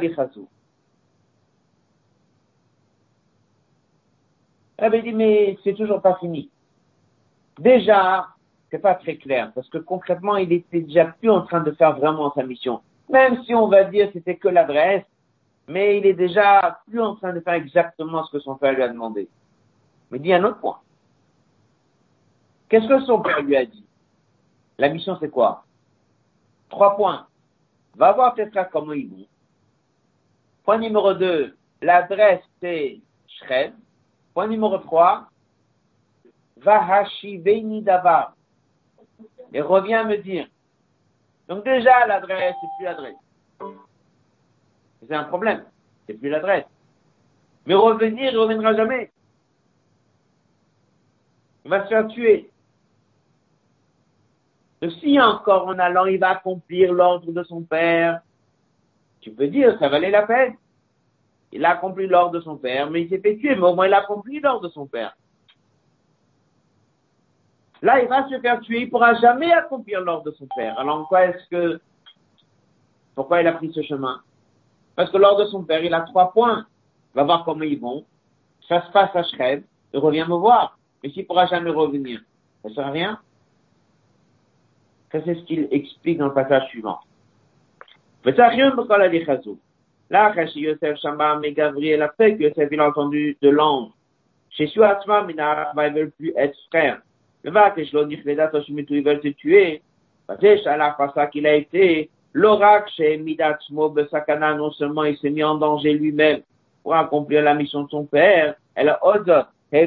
[4.77, 6.51] Elle avait dit, mais c'est toujours pas fini.
[7.59, 8.29] Déjà,
[8.71, 11.97] c'est pas très clair, parce que concrètement, il était déjà plus en train de faire
[11.97, 12.81] vraiment sa mission.
[13.09, 15.05] Même si on va dire c'était que l'adresse,
[15.73, 18.83] mais il est déjà plus en train de faire exactement ce que son père lui
[18.83, 19.27] a demandé.
[20.11, 20.79] Mais dit un autre point.
[22.69, 23.85] Qu'est-ce que son père lui a dit?
[24.77, 25.65] La mission, c'est quoi?
[26.69, 27.27] Trois points.
[27.97, 29.27] Va voir frères comment ils vont.
[30.65, 33.73] Point numéro deux, l'adresse, c'est Shrem.
[34.35, 35.27] Point numéro 3,
[36.59, 38.35] Vahashiveni Davar.
[39.55, 40.49] Et reviens me dire.
[41.49, 43.22] Donc déjà, l'adresse, c'est plus l'adresse.
[45.07, 45.65] C'est un problème.
[46.07, 46.67] C'est plus l'adresse.
[47.67, 49.11] Mais revenir, il reviendra jamais.
[51.65, 52.51] Il va se faire tuer.
[55.01, 58.21] Si encore en allant, il va accomplir l'ordre de son père,
[59.21, 60.57] tu peux dire, ça valait la peine.
[61.53, 63.87] Il a accompli l'ordre de son père, mais il s'est fait tuer, mais au moins
[63.87, 65.17] il a accompli l'ordre de son père.
[67.83, 70.79] Là, il va se faire tuer, il ne pourra jamais accomplir l'ordre de son père.
[70.79, 71.81] Alors, quoi est-ce que,
[73.15, 74.23] pourquoi il a pris ce chemin?
[74.97, 76.67] Parce que l'ordre de son père, il a trois points.
[77.15, 78.05] Va voir comment ils vont.
[78.69, 80.79] Ça se passe à Shreb, il revient me voir.
[81.03, 82.21] Mais s'il pourra jamais revenir,
[82.63, 83.19] ça sert à rien.
[85.11, 87.01] Ça, c'est ce qu'il explique dans le passage suivant.
[88.25, 89.41] Mais ça, rien ne la
[90.11, 93.91] Là, chez Yosef Shamba, mais Gabriel a fait que Yosef, il a entendu de l'ange.
[94.51, 97.01] Chez Suatzma, mais ils veulent plus être frères.
[97.43, 98.23] Le va que je l'ai dit,
[98.91, 99.83] ils veulent te tuer.
[100.27, 105.31] Parce que la ça qu'il a été, l'oracle chez Midatsmo Besakana, non seulement il s'est
[105.31, 106.43] mis en danger lui-même
[106.83, 109.33] pour accomplir la mission de son père, elle a osé,
[109.73, 109.87] et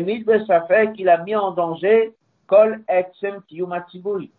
[0.68, 2.14] fait qu'il a mis en danger
[2.48, 2.82] Kol
[3.48, 4.32] Kiyumatsibui.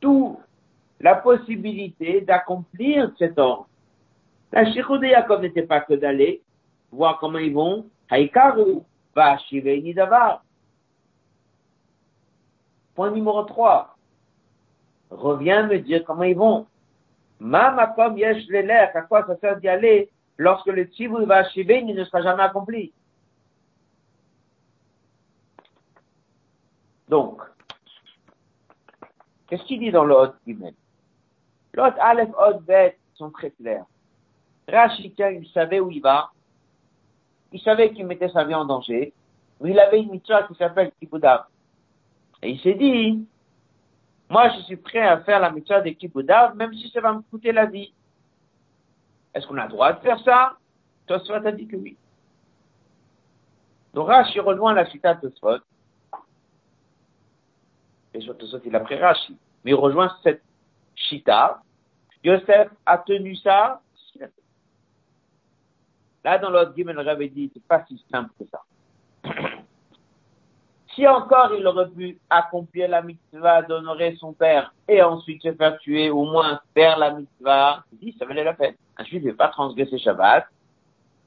[0.00, 0.38] Tout
[1.00, 3.68] la possibilité d'accomplir cet ordre.
[4.52, 6.40] La Shirou de n'était pas que d'aller
[6.90, 7.86] voir comment ils vont.
[8.08, 8.80] Haïkaru
[9.14, 10.42] va ni Nidavar.
[12.94, 13.93] Point numéro 3.
[15.10, 16.66] Reviens me dire comment ils vont.
[17.40, 21.94] Mamakom yesh l'air, à quoi ça sert d'y aller lorsque le tzivou va achever, il
[21.94, 22.92] ne sera jamais accompli.
[27.08, 27.42] Donc,
[29.46, 30.32] qu'est-ce qu'il dit dans le Hot
[31.74, 33.84] L'autre Aleph, Od, Bet sont très clairs.
[34.68, 36.30] Rachika, il savait où il va.
[37.52, 39.12] Il savait qu'il mettait sa vie en danger.
[39.60, 41.44] Mais il avait une mitzvah qui s'appelle Kiboudav.
[42.42, 43.26] Et il s'est dit,
[44.34, 47.20] moi, je suis prêt à faire la mitzvah de Kiboudav, même si ça va me
[47.20, 47.94] coûter la vie.
[49.32, 50.56] Est-ce qu'on a le droit de faire ça?
[51.06, 51.96] Tosfot a dit que oui.
[53.92, 55.62] Donc Rashi rejoint la de Tosfot.
[58.12, 59.38] Et sur il a pris Rashi.
[59.64, 60.42] Mais il rejoint cette
[60.96, 61.62] Shita.
[62.24, 63.80] Yosef a tenu ça.
[66.24, 68.62] Là, dans l'autre Gimel, le dit, c'est pas si simple que ça.
[70.94, 75.78] Si encore il aurait pu accomplir la mitzvah d'honorer son père et ensuite se faire
[75.78, 78.74] tuer, au moins faire la mitzvah, il dit, ça valait la peine.
[78.96, 80.46] Un juif ne pas transgresser Shabbat.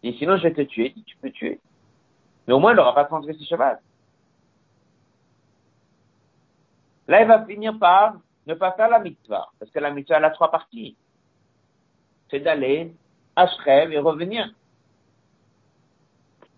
[0.04, 0.94] Et sinon, je vais te tuer.
[0.96, 1.60] Il dit, tu peux tuer.
[2.48, 3.82] Mais au moins, il n'aura pas transgressé Shabbat.
[7.10, 9.50] Là, il va finir par ne pas faire la mitzvah.
[9.60, 10.96] Parce que la mitzvah, elle a trois parties.
[12.30, 12.94] C'est d'aller
[13.36, 14.50] à Shrem et revenir.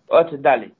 [0.08, 0.72] Hot d'aller.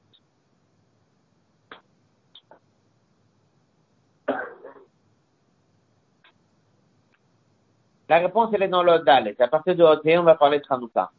[8.11, 9.37] La réponse, elle est dans le Dalet.
[9.39, 11.09] À partir de Hot on va parler de Hanouka.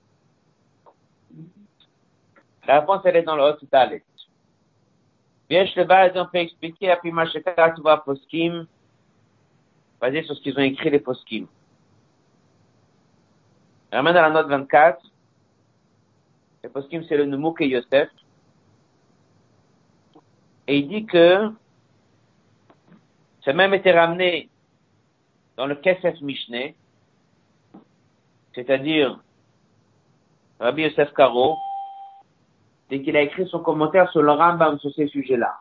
[2.66, 4.04] La réponse, elle est dans le Hot Dalet.
[5.48, 8.66] Yesh le bas, on peut expliquer, à Pimasheka, tu vois, Poskim,
[10.02, 11.46] basé sur ce qu'ils ont écrit, les Poskim.
[13.90, 15.02] Ramène à la note 24.
[16.62, 18.10] Les Poskim, c'est le Numouk et Yosef.
[20.66, 21.50] Et il dit que,
[23.46, 24.50] ça même été ramené
[25.56, 26.76] dans le Kesef Mishneh,
[28.54, 29.18] c'est-à-dire
[30.60, 31.56] Rabbi Yosef Karo,
[32.90, 35.60] dès qu'il a écrit son commentaire sur le Rambam sur ces sujets-là.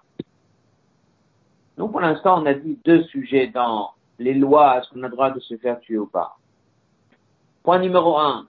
[1.78, 5.12] Nous, pour l'instant, on a dit deux sujets dans les lois, est-ce qu'on a le
[5.12, 6.38] droit de se faire tuer ou pas.
[7.64, 8.48] Point numéro un,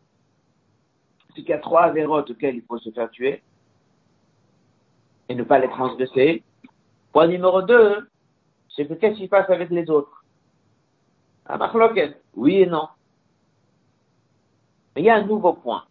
[1.28, 3.42] c'est qu'il y a trois avérotes auxquels il faut se faire tuer
[5.28, 6.42] et ne pas les transgresser.
[7.12, 8.08] Point numéro deux,
[8.76, 10.24] c'est que qu'est-ce qui se passe avec les autres?
[11.46, 11.58] À
[12.34, 12.88] oui et non.
[14.96, 15.84] Il y a un nouveau point.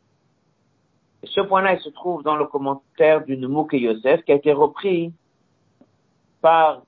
[1.24, 4.54] Et ce point-là, il se trouve dans le commentaire du Mouk Yosef, qui a été
[4.54, 5.14] repris
[6.42, 6.82] par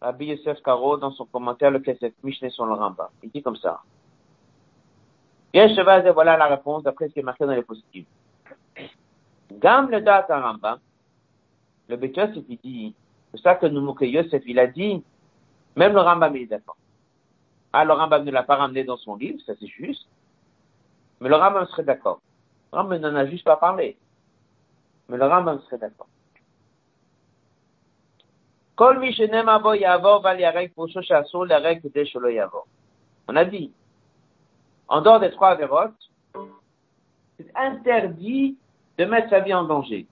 [0.00, 3.08] Rabbi Yosef Karo dans son commentaire, le Kesef Mishneh sur le Rambam.
[3.22, 3.80] Il dit comme ça.
[5.54, 8.06] Cheval, voilà la réponse d'après ce qui est marqué dans les positives.
[9.52, 10.78] Gam le date Rambam,
[11.88, 12.18] le Beth
[12.48, 12.94] il dit,
[13.30, 15.02] c'est ça que Mouk Yosef, il a dit,
[15.76, 16.76] même le Rambam, il est d'accord.
[17.72, 20.06] Ah, le Rambam ne l'a pas ramené dans son livre, ça c'est juste.
[21.20, 22.20] Mais le Rambam serait d'accord.
[22.72, 23.96] Le Rambam n'en a juste pas parlé.
[25.08, 26.08] Mais le Rambam serait d'accord.
[28.76, 28.88] On
[33.36, 33.72] a dit,
[34.88, 35.92] en dehors des trois avérotes,
[37.36, 38.58] c'est interdit
[38.98, 40.06] de mettre sa vie en danger.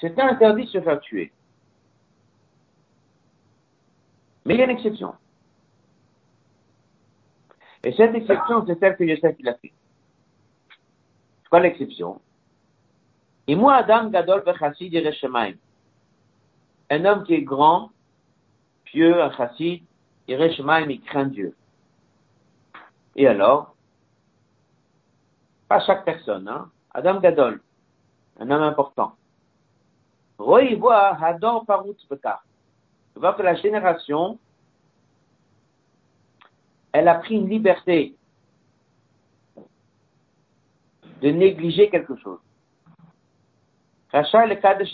[0.00, 1.32] C'est interdit de se faire tuer.
[4.44, 5.14] Mais il y a une exception.
[7.84, 9.72] Et cette exception, c'est celle que Yosef a fait.
[11.48, 12.20] C'est quoi l'exception?
[13.46, 15.54] Et moi, Adam Gadol Bechassid Yereshemaim.
[16.90, 17.90] Un homme qui est grand,
[18.84, 19.82] pieux, un chassid,
[20.26, 21.56] Yereshemaim, il craint Dieu.
[23.16, 23.74] Et alors?
[25.68, 27.62] Pas chaque personne, hein Adam Gadol,
[28.40, 29.14] un homme important.
[30.36, 34.38] Roy voit Hador voit que la génération,
[36.92, 38.17] elle a pris une liberté
[41.20, 42.40] de négliger quelque chose.
[44.12, 44.84] le cas de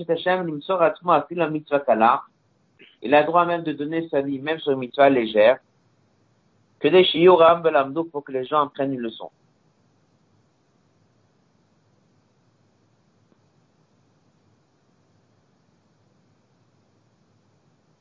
[3.03, 5.59] il a le droit même de donner sa vie, même sur une mitzvah légère,
[6.81, 9.31] que des shiuram belamdou pour que les gens en prennent une leçon.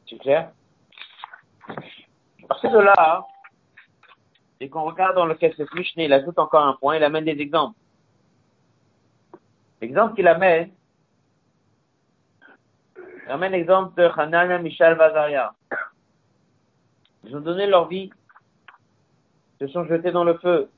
[0.09, 0.51] C'est clair?
[2.47, 3.25] Parce que de là,
[4.59, 7.31] et qu'on regarde dans le Kesef Mishneh, il ajoute encore un point, il amène des
[7.31, 7.77] exemples.
[9.83, 10.71] L'exemple qu'il amène,
[12.95, 15.53] il amène l'exemple de Hanania Michel Vazaria.
[17.25, 18.09] Ils ont donné leur vie,
[19.59, 20.69] se sont jetés dans le feu.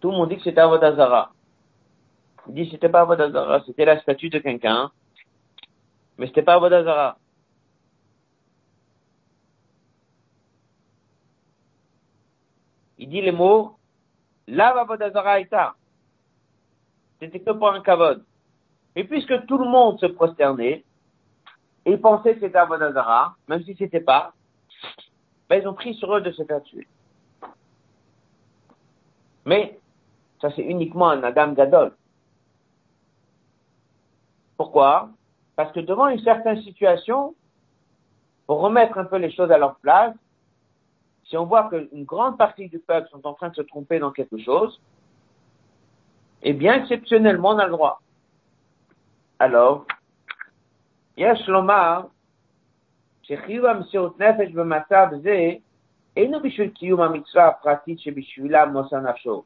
[0.00, 1.32] Tout le monde dit que c'était Avodazara.
[2.48, 4.90] Il dit que c'était pas Avodazara, c'était la statue de quelqu'un,
[6.18, 7.18] mais c'était pas Avodazara.
[12.98, 13.78] Il dit les mots,
[14.48, 15.76] là Avodazara Ita.
[17.20, 18.24] C'était que pour un kavod.
[18.96, 20.84] Et puisque tout le monde se prosternait,
[21.86, 24.32] et pensaient que c'était Avodazara, même si c'était pas,
[25.48, 26.86] ben, ils ont pris sur eux de se faire tuer.
[29.44, 29.78] Mais,
[30.40, 31.94] ça c'est uniquement un Adam Gadol.
[34.56, 35.10] Pourquoi?
[35.56, 37.34] Parce que devant une certaine situation,
[38.46, 40.14] pour remettre un peu les choses à leur place,
[41.24, 44.10] si on voit qu'une grande partie du peuple sont en train de se tromper dans
[44.10, 44.80] quelque chose,
[46.43, 48.01] et bien exceptionnellement, on a le droit.
[49.39, 49.85] Alors,
[51.17, 52.01] יש לומר
[53.21, 55.51] שחיוב המסירות נפש במצב זה
[56.17, 59.43] אינו בשביל קיום המצווה הפרטית שבשבילה מוסר נפשו.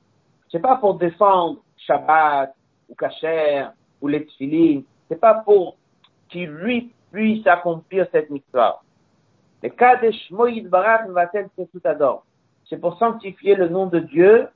[0.49, 2.53] C'est pas pour défendre Shabbat
[2.89, 3.65] ou Kasher
[4.01, 4.81] ou les tefillin.
[5.07, 5.77] C'est pas pour
[6.29, 8.81] qu'il lui puisse accomplir cette mitzvah.
[9.63, 12.23] Le cas de Shmoïd Barak va-t-elle tout adore.
[12.69, 14.47] C'est pour sanctifier le nom de Dieu,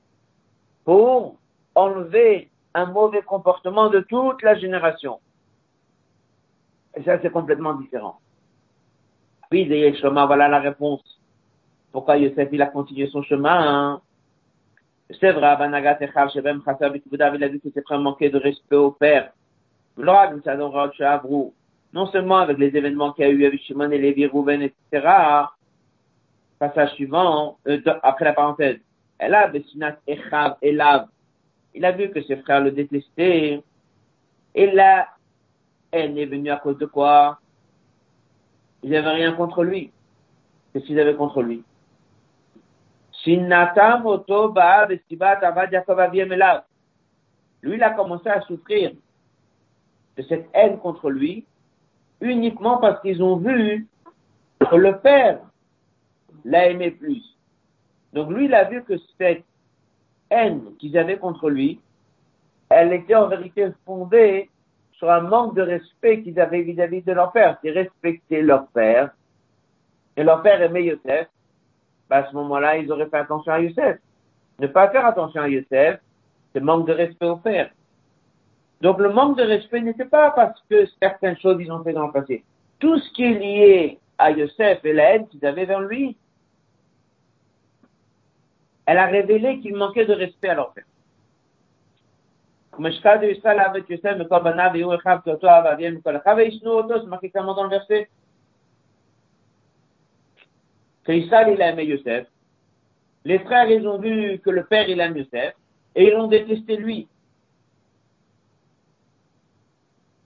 [0.84, 1.36] pour
[1.75, 5.19] enlever un mauvais comportement de toute la génération.
[6.95, 8.19] Et ça, c'est complètement différent.
[9.49, 9.65] Puis,
[9.95, 11.01] chemin, voilà la réponse.
[11.91, 14.01] Pourquoi Yosef, il a continué son chemin, hein?
[15.19, 15.73] C'est vrai, il
[17.43, 19.31] a dit c'est vraiment manquer de respect au père.
[21.93, 25.07] Non seulement avec les événements qu'il y a eu avec Shimon et Lévi, Rouven, etc.
[26.57, 28.79] Passage suivant, euh, après la parenthèse.
[29.19, 31.07] Elle a Bessinat Echav, Elav.
[31.75, 33.63] Il a vu que ses frères le détestaient.
[34.55, 35.09] Et là,
[35.91, 37.39] elle est venue à cause de quoi?
[38.83, 39.91] Ils n'avaient rien contre lui.
[40.71, 41.63] Qu'est-ce qu'ils avaient contre lui?
[43.25, 43.35] Lui,
[47.75, 48.91] il a commencé à souffrir
[50.17, 51.45] de cette haine contre lui
[52.21, 53.87] uniquement parce qu'ils ont vu
[54.59, 55.39] que le père
[56.45, 57.23] l'a aimé plus.
[58.13, 59.45] Donc lui, il a vu que cette
[60.33, 61.79] haine qu'ils avaient contre lui,
[62.69, 64.49] elle était en vérité fondée
[64.93, 67.57] sur un manque de respect qu'ils avaient vis-à-vis de leur père.
[67.63, 69.11] Ils respectaient leur père,
[70.15, 71.27] et leur père aimait Yosef,
[72.09, 73.97] bah, à ce moment-là, ils auraient fait attention à Youssef.
[74.59, 75.99] Ne pas faire attention à Youssef,
[76.53, 77.69] c'est manque de respect au père.
[78.81, 82.07] Donc le manque de respect n'était pas parce que certaines choses ils ont fait dans
[82.07, 82.43] le passé.
[82.79, 86.17] Tout ce qui est lié à Youssef et la haine qu'ils avaient vers lui,
[88.85, 90.85] elle a révélé qu'il manquait de respect à leur père.
[101.05, 102.27] C'est Israël, il a aimé.
[103.25, 105.53] Les frères, ils ont vu que le père, il aime Youssef.
[105.95, 107.07] Et ils l'ont détesté lui.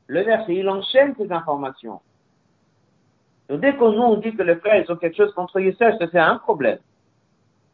[0.08, 2.00] Le verset, il enchaîne ces informations.
[3.50, 6.18] Donc, dès qu'on nous dit que les frères, ils ont quelque chose contre Youssef, c'est
[6.18, 6.80] un problème.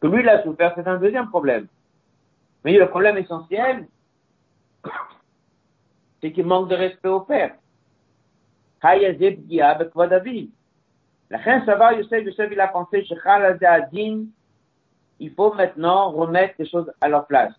[0.04, 1.66] Que lui, il a souffert, c'est un deuxième problème.
[2.62, 3.86] Mais le problème essentiel,
[6.20, 7.54] c'est qu'il manque de respect au père.
[8.82, 9.74] Il a
[12.68, 13.06] pensé,
[15.20, 17.54] il faut maintenant remettre les choses à leur place.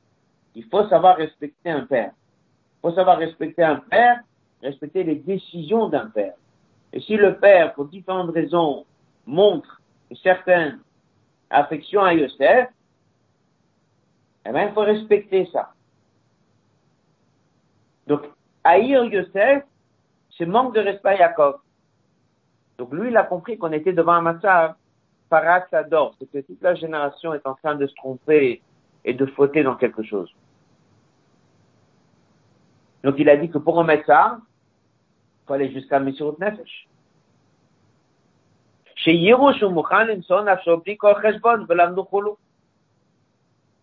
[0.53, 2.11] Il faut savoir respecter un père.
[2.13, 4.19] Il faut savoir respecter un père,
[4.61, 6.35] respecter les décisions d'un père.
[6.93, 8.85] Et si le père, pour différentes raisons,
[9.25, 9.81] montre
[10.11, 10.79] une certaine
[11.55, 12.69] affection à Yosef,
[14.47, 15.73] eh bien, il faut respecter ça.
[18.07, 18.21] Donc,
[18.63, 19.63] haïr Yosef,
[20.37, 21.57] c'est manque de respect à Jacob.
[22.77, 24.75] Donc lui, il a compris qu'on était devant un massacre
[25.29, 28.61] paratador, c'est que toute la génération est en train de se tromper
[29.03, 30.33] et de fauter dans quelque chose.
[33.03, 36.87] Donc il a dit que pour remettre ça, il faut aller jusqu'à Messirut Nefesh.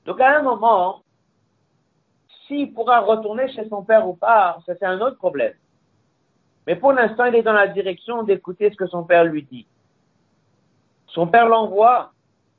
[0.04, 1.02] Donc à un moment,
[2.46, 5.54] s'il pourra retourner chez son père ou pas, ça c'est un autre problème.
[6.66, 9.66] Mais pour l'instant, il est dans la direction d'écouter ce que son père lui dit.
[11.08, 12.12] Son père l'envoie,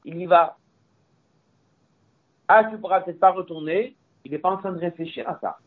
[0.05, 0.57] il y va.
[2.47, 3.95] Ah, tu pourras peut-être pas retourner.
[4.26, 5.57] Il n'est pas en train de réfléchir à ça.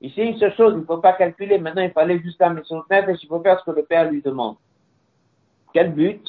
[0.00, 1.58] Ici, une seule chose, il ne faut pas calculer.
[1.58, 4.10] Maintenant, il faut aller jusqu'à son père et il faut faire ce que le père
[4.10, 4.56] lui demande.
[5.74, 6.22] Quel but?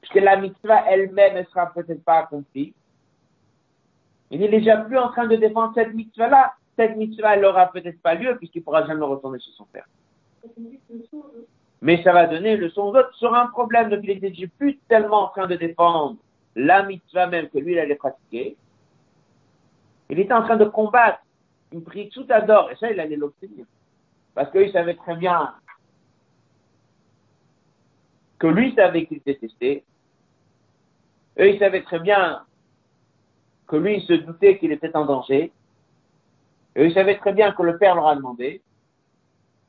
[0.00, 2.74] Puisque la mitzvah elle-même, elle sera peut-être pas accomplie.
[4.30, 6.54] Il n'est déjà plus en train de défendre cette mitzvah-là.
[6.76, 9.86] Cette mitzvah, elle n'aura peut-être pas lieu puisqu'il pourra jamais retourner chez son père.
[11.80, 13.88] Mais ça va donner le son vote sur un problème.
[13.88, 16.16] Donc il était plus tellement en train de défendre
[16.56, 18.56] la mitzvah même que lui, il allait pratiquer.
[20.10, 21.20] Il était en train de combattre
[21.72, 22.70] une prie tout adore.
[22.72, 23.64] Et ça, il allait l'obtenir.
[24.34, 25.54] Parce qu'il savait très bien
[28.38, 29.84] que lui savait qu'il détestait.
[31.38, 32.42] Eux, ils savaient très bien
[33.66, 35.52] que lui, il se doutait qu'il était en danger.
[36.76, 38.62] Eux, ils savaient très bien que le père leur a demandé.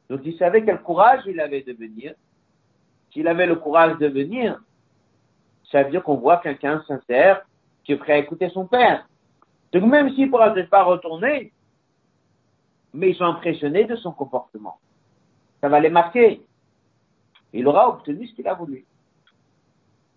[0.10, 2.14] Donc il savait quel courage il avait de venir.
[3.12, 4.62] S'il avait le courage de venir,
[5.72, 7.46] ça veut dire qu'on voit quelqu'un sincère
[7.84, 9.08] qui est prêt à écouter son père.
[9.74, 11.52] Donc même s'il ne pourra peut-être pas retourner,
[12.94, 14.80] mais ils sont impressionnés de son comportement.
[15.62, 16.42] Ça va les marquer.
[17.54, 18.86] Il aura obtenu ce qu'il a voulu.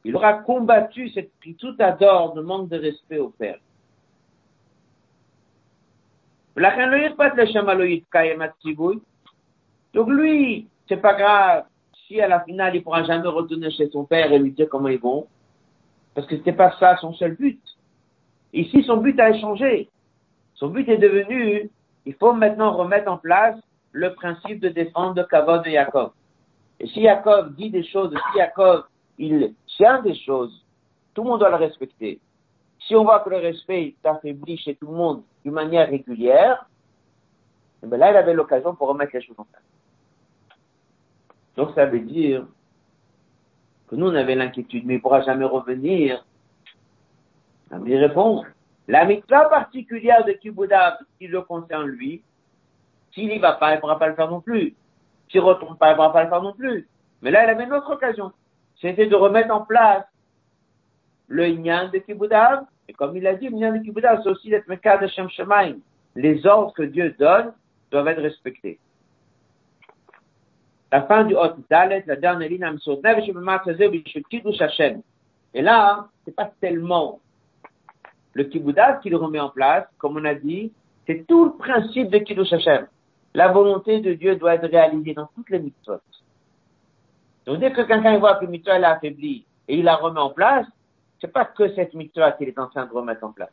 [0.04, 3.58] Il aura combattu cette tout adore de manque de respect au père.
[9.94, 11.64] Donc lui, c'est pas grave
[12.06, 14.88] si à la finale il pourra jamais retourner chez son père et lui dire comment
[14.88, 15.26] ils vont,
[16.14, 17.60] parce que c'était pas ça son seul but.
[18.52, 19.88] Ici, son but a changé.
[20.54, 21.70] Son but est devenu,
[22.04, 23.56] il faut maintenant remettre en place
[23.92, 26.12] le principe de défendre de Kavod de Jacob.
[26.80, 28.84] Et si Yaakov dit des choses, si Yaakov,
[29.18, 30.64] il tient des choses,
[31.12, 32.18] tout le monde doit le respecter.
[32.80, 36.66] Si on voit que le respect s'affaiblit chez tout le monde d'une manière régulière,
[37.82, 39.62] eh ben là, il avait l'occasion pour remettre les choses en place.
[41.56, 42.46] Donc, ça veut dire
[43.88, 46.24] que nous, on avait l'inquiétude, mais il ne pourra jamais revenir.
[47.84, 48.42] Il répond,
[48.88, 52.22] la mitzvah particulière de Kibouda, qui le concerne lui,
[53.12, 54.74] s'il n'y va pas, il ne pourra pas le faire non plus.
[55.34, 56.88] Ne retourne pas, ne pourra pas le faire non plus.
[57.22, 58.32] Mais là, il avait une autre occasion.
[58.80, 60.04] C'était de remettre en place
[61.28, 62.64] le Inyan de Kiboudav.
[62.88, 65.28] Et comme il a dit, le Inyan de Kiboudav, c'est aussi d'être Mekad de Shem
[65.30, 65.76] Shemaim.
[66.16, 67.52] Les ordres que Dieu donne
[67.90, 68.78] doivent être respectés.
[70.90, 72.66] La fin du Hot Dalet, la dernière ligne,
[75.54, 77.20] Et là, c'est pas tellement
[78.32, 80.72] le Kiboudav qui le remet en place, comme on a dit,
[81.06, 82.86] c'est tout le principe de Kiddush Hashem.
[83.34, 86.00] La volonté de Dieu doit être réalisée dans toutes les mitzvot.
[87.46, 90.66] Donc dès que quelqu'un voit que mitzvah est affaibli et il la remet en place,
[91.20, 93.52] c'est pas que cette mitzvah qu'il est en train de remettre en place.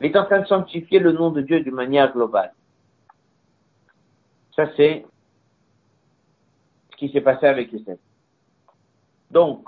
[0.00, 2.52] Il est en train de sanctifier le nom de Dieu d'une manière globale.
[4.54, 5.06] Ça, c'est
[6.90, 7.98] ce qui s'est passé avec Youssef.
[9.30, 9.66] Donc,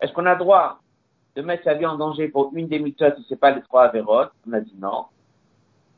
[0.00, 0.80] est-ce qu'on a droit
[1.36, 3.84] de mettre sa vie en danger pour une des mitzvot si c'est pas les trois
[3.84, 4.32] avérotes?
[4.48, 5.06] On a dit non.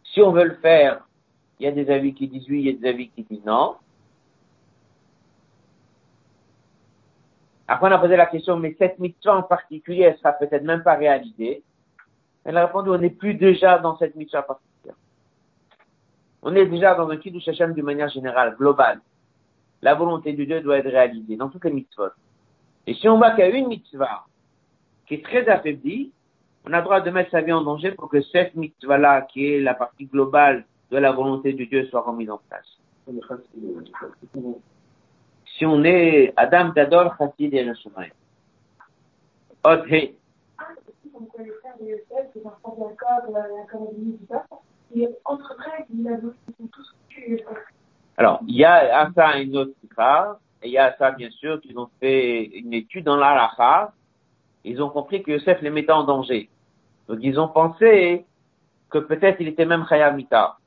[0.04, 1.06] Si on veut le faire,
[1.58, 3.44] il y a des avis qui disent oui, il y a des avis qui disent
[3.44, 3.76] non.
[7.68, 10.82] Après, on a posé la question, mais cette mitzvah en particulier, elle sera peut-être même
[10.82, 11.62] pas réalisée.
[12.44, 14.96] Elle a répondu, on n'est plus déjà dans cette mitzvah particulière.
[16.42, 19.00] On est déjà dans un kiddush Hashem d'une manière générale, globale.
[19.80, 22.10] La volonté de Dieu doit être réalisée dans toutes les mitzvot.
[22.86, 24.24] Et si on voit qu'il y a une mitzvah
[25.06, 26.12] qui est très affaiblie,
[26.66, 29.46] on a le droit de mettre sa vie en danger pour que cette mitzvah-là, qui
[29.46, 32.66] est la partie globale de la volonté de Dieu, soit remise en place.
[35.56, 38.12] Si on est Adam Gadol, Chassid et Reshomay.
[39.64, 40.14] Odhe.
[48.18, 51.30] Alors, il y a à ça une autre sikha, et il y a ça, bien
[51.30, 53.92] sûr, qu'ils ont fait une étude dans l'Alaha,
[54.64, 56.48] ils ont compris que Yosef les mettait en danger.
[57.08, 58.24] Donc ils ont pensé
[58.90, 60.58] que peut-être il était même Chayamita.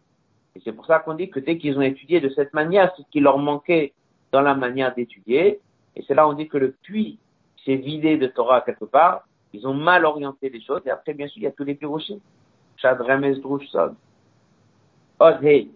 [0.55, 3.03] Et c'est pour ça qu'on dit que dès qu'ils ont étudié de cette manière, c'est
[3.03, 3.93] ce qui leur manquait
[4.31, 5.59] dans la manière d'étudier.
[5.95, 7.19] Et c'est là on dit que le puits
[7.65, 9.27] s'est vidé de Torah quelque part.
[9.53, 10.81] Ils ont mal orienté les choses.
[10.85, 12.19] Et après, bien sûr, il y a tous les pirochim.
[12.77, 13.95] Shad Remes Drush Sod.
[15.19, 15.69] Odhei.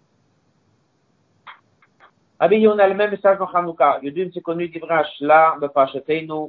[2.38, 4.00] Ah on a le même message dans Hanouka.
[4.02, 6.48] Yodim, c'est connu d'Ibrach, là, Bepashateinu,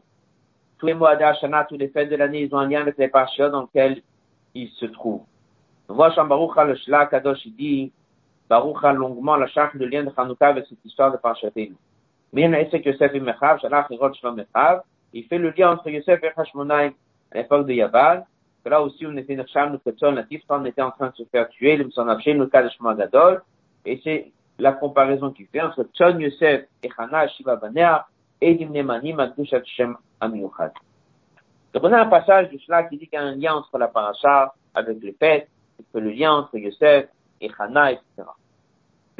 [0.77, 3.09] tous les mois d'Ashana, tous les fêtes de l'année, ils ont un lien avec les
[3.09, 4.01] parchios dans lesquels
[4.55, 5.23] ils se trouvent.
[5.89, 7.91] On voit Baruch le Shla Kadosh, il dit,
[8.51, 11.73] Baruch longuement la charte de lien de Hanouka avec cette histoire de Parchatenu.
[12.35, 14.81] A que Yosef et Mechav, Shalach Rod Shalom Mechav,
[15.13, 16.91] il fait le lien entre Yosef et Hashmonaï
[17.31, 18.25] à l'époque de Yaval,
[18.61, 21.23] que là aussi on était Necham, nous Ketson, la on était en train de se
[21.31, 23.41] faire tuer, le Msonavshem, le cas de Gadol,
[23.85, 28.05] et c'est la comparaison qu'il fait entre Tson Yosef et Hana, Shiva Banea,
[28.41, 30.73] et Dimnemanim, Akdushat Shem Amiyuchad.
[31.73, 33.77] Donc on a un passage de cela qui dit qu'il y a un lien entre
[33.77, 35.47] la paracha avec les fêtes,
[35.79, 37.07] et que le lien entre Yosef
[37.39, 38.23] et Hana, etc.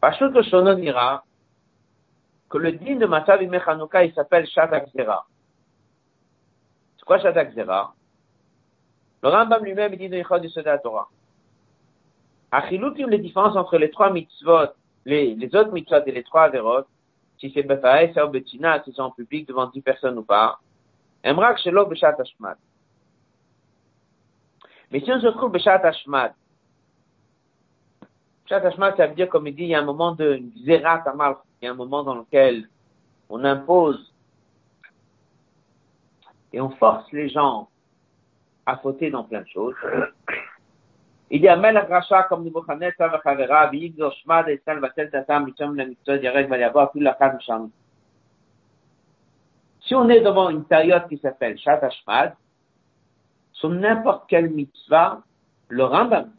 [0.00, 1.24] Pashut le Shonon dira
[2.48, 5.26] que le din de Matzav Mechanouka, il s'appelle Shatak Zera.
[6.98, 7.94] C'est quoi Shatak Zera?
[9.22, 11.08] Le Rambam lui-même dit dans l'Ichod du Soda Torah.
[12.50, 14.70] Achilukim, les différences entre les trois mitzvot,
[15.04, 16.84] les, autres mitzvot et les trois averot,
[17.38, 20.58] si c'est Befaïs ou Betina, si c'est en public devant dix personnes ou pas.
[21.22, 22.56] Emrak Shelo Beshat Hashmad.
[24.90, 26.32] Mais si on se trouve Beshat Hashmad,
[28.50, 31.64] Shatashma, ça veut dire, comme il dit, il y a un moment de zérat il
[31.64, 32.68] y a un moment dans lequel
[33.28, 34.12] on impose
[36.52, 37.68] et on force les gens
[38.66, 39.76] à fauter dans plein de choses.
[41.30, 45.44] Il y a Melach Racha, comme nous Bochanet, Tav Chavera, Big Roshma, Desal, Vatel, Tatam,
[45.44, 47.70] Mitzom, La Mitzvah, Yarek, Valyavor, tout la Misham.
[49.82, 52.34] Si on est devant une période qui s'appelle Shachashmad,
[53.52, 55.22] sur n'importe quelle mitzvah,
[55.68, 56.32] le Rambam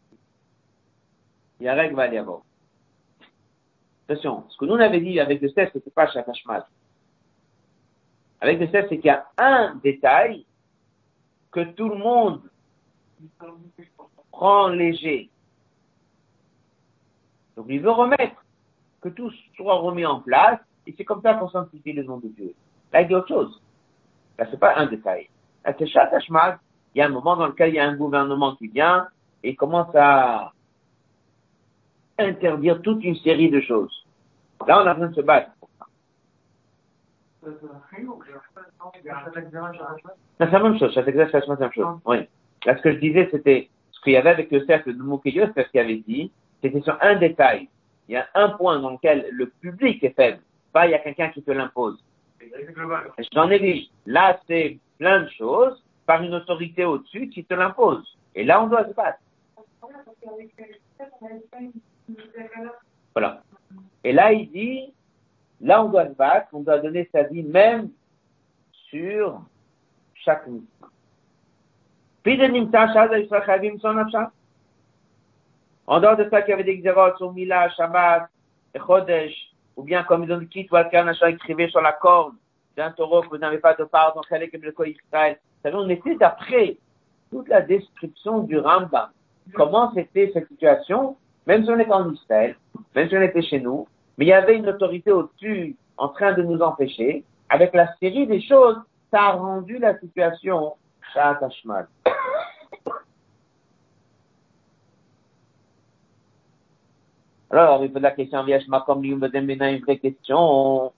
[1.62, 2.42] Yarek va y avoir.
[4.08, 6.66] Attention, ce que nous on avait dit avec le ce c'était pas Shakashmat.
[8.40, 10.44] Avec le c'est qu'il y a un détail
[11.52, 12.42] que tout le monde
[14.32, 15.30] prend léger.
[17.56, 18.44] Donc il veut remettre,
[19.00, 22.28] que tout soit remis en place, et c'est comme ça qu'on sanctifie le nom de
[22.28, 22.54] Dieu.
[22.92, 23.62] Là, il y a autre chose.
[24.38, 25.28] Là, c'est pas un détail.
[25.64, 28.68] Là, c'est il y a un moment dans lequel il y a un gouvernement qui
[28.68, 29.08] vient
[29.42, 30.52] et commence à
[32.18, 34.04] interdire toute une série de choses.
[34.66, 35.50] Là, on a besoin de se battre.
[40.38, 41.98] C'est la même chose, c'est exactement la même chose.
[42.06, 42.18] Oui.
[42.64, 45.48] Là, ce que je disais, c'était ce qu'il y avait avec le cercle de Moukeyos,
[45.54, 46.30] c'est ce qu'il avait dit,
[46.62, 47.68] c'était sur un détail.
[48.08, 50.40] Il y a un point dans lequel le public est faible.
[50.72, 52.02] Pas il y a quelqu'un qui te l'impose.
[53.32, 53.90] J'en ai dit.
[54.06, 58.18] Là, c'est plein de choses par une autorité au-dessus qui te l'impose.
[58.34, 59.18] Et là, on doit se battre.
[63.14, 63.42] Voilà.
[64.04, 64.92] Et là, il dit,
[65.60, 67.90] là, on doit se battre, on doit donner sa vie même
[68.88, 69.42] sur
[70.14, 70.88] chaque mission.
[75.86, 78.28] En dehors de ça, qu'il y avait des xérotes sur Mila, Shabbat,
[78.74, 79.34] et Chodesh,
[79.76, 82.34] ou bien comme ils ont dit, Achan écrivait sur la corde
[82.76, 85.38] d'un taureau que vous n'avez pas de part dans Chalek et le Israël.
[85.64, 86.76] on était d'après
[87.30, 89.10] toute la description du Rambam.
[89.54, 92.56] Comment c'était cette situation, même si on était en Israël,
[92.94, 93.86] même si on était chez nous,
[94.16, 97.24] mais il y avait une autorité au-dessus en train de nous empêcher.
[97.48, 98.76] Avec la série des choses,
[99.10, 100.74] ça a rendu la situation
[101.12, 101.40] Shat
[107.50, 108.44] Alors, il pose la question,
[108.86, 110.92] comme lui, une vraie question.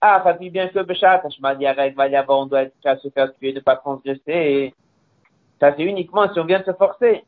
[0.00, 1.42] Ah, ça dit bien que Béchat, il
[1.94, 4.72] va y avoir, on doit être se faire tuer, ne pas transgresser.
[5.58, 7.24] Ça, c'est uniquement si on vient de se forcer.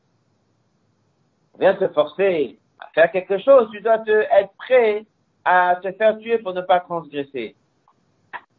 [1.54, 5.04] On vient se forcer à faire quelque chose, tu dois te, être prêt
[5.44, 7.56] à te faire tuer pour ne pas transgresser.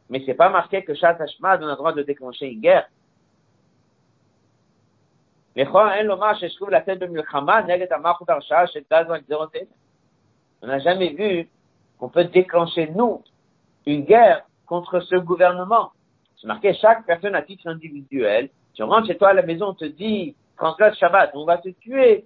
[0.09, 2.87] Mais c'est pas marqué que Shat Hashmad, on a le droit de déclencher une guerre.
[5.55, 5.63] On
[10.67, 11.47] n'a jamais vu
[11.99, 13.23] qu'on peut déclencher, nous,
[13.85, 15.91] une guerre contre ce gouvernement.
[16.41, 18.49] C'est marqué chaque personne à titre individuel.
[18.73, 21.69] Tu rentres chez toi à la maison, on te dit, transgresse Shabbat, on va te
[21.69, 22.25] tuer.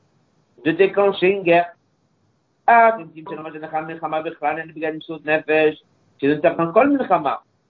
[0.64, 1.72] de déclencher une guerre.
[2.66, 2.98] Ah,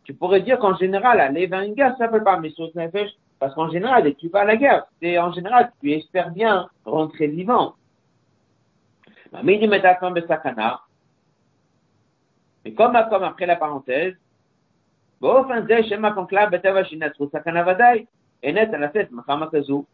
[0.04, 3.11] tu pourrais dire qu'en général, aller vers une guerre, ça ne peut pas, mais nefesh,
[3.38, 6.30] parce qu'en général, dès que tu vas à la guerre, c'est en général, tu espères
[6.30, 7.74] bien rentrer vivant.
[9.32, 9.61] Mais
[12.74, 14.14] comme, comme après la parenthèse,
[15.20, 18.04] באופן זה שם הקונקלב בטבע שנעצרו סכנה ודאי,
[18.42, 19.84] אינת לשאת מלחמה כזו.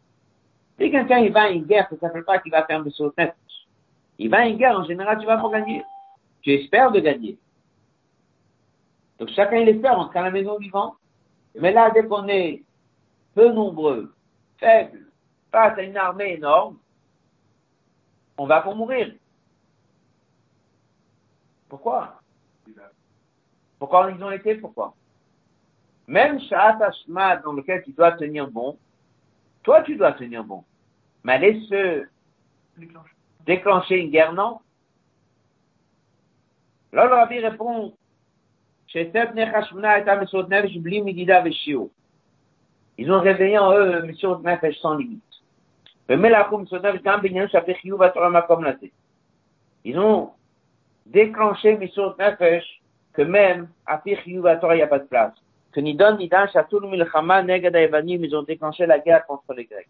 [0.78, 3.12] si quelqu'un il va à une guerre, ça ne s'appelle pas qu'il va faire Messot
[3.18, 3.34] Nefesh.
[4.18, 5.82] Il va à une guerre, en général, tu vas pas gagner.
[6.42, 7.36] Tu espères de gagner.
[9.18, 10.94] Donc chacun il espère rentrer à la maison vivant.
[11.56, 12.62] Mais là, dès qu'on est
[13.34, 14.14] peu nombreux,
[14.58, 15.06] faibles,
[15.50, 16.78] face à une armée énorme,
[18.36, 19.12] on va pour mourir.
[21.68, 22.20] Pourquoi?
[23.78, 24.54] Pourquoi ils ont été?
[24.54, 24.94] Pourquoi?
[26.06, 28.78] Même Sha'at Ashma dans lequel tu dois tenir bon,
[29.68, 30.64] toi tu dois tenir bon.
[31.24, 32.06] Mais aller se
[33.44, 34.60] déclencher une guerre, non?
[36.94, 37.92] Là, le Rabbi répond.
[38.94, 39.12] Ils
[43.12, 45.22] ont réveillé en eux mission Nefesh sans limite.
[49.84, 50.32] Ils ont
[51.04, 52.80] déclenché mission Nefesh
[53.12, 53.98] que même à
[54.56, 55.34] Torah, il n'y a pas de place.
[55.72, 59.64] Que ni Nidon, Nidan, Shatul, Milchama, Neged, Evanim, ils ont déclenché la guerre contre les
[59.64, 59.88] Grecs.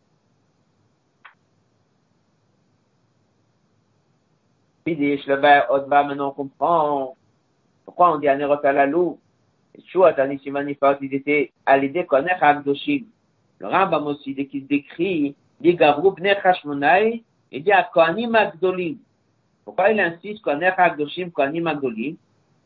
[4.84, 7.14] Pidish, le bas, Odba, maintenant on comprend
[7.84, 9.18] pourquoi on dit Anerot Alalou
[9.80, 13.04] ils étaient à l'idée connaître Agdoshim.
[13.58, 18.96] Le Rambam aussi, dès qu'il décrit, dit Gavrou Bnei Hashmonai, il dit à Kohanim Agdolim.
[19.64, 22.16] Pourquoi il insiste connaître Agdoshim, Kohanim Agdolim?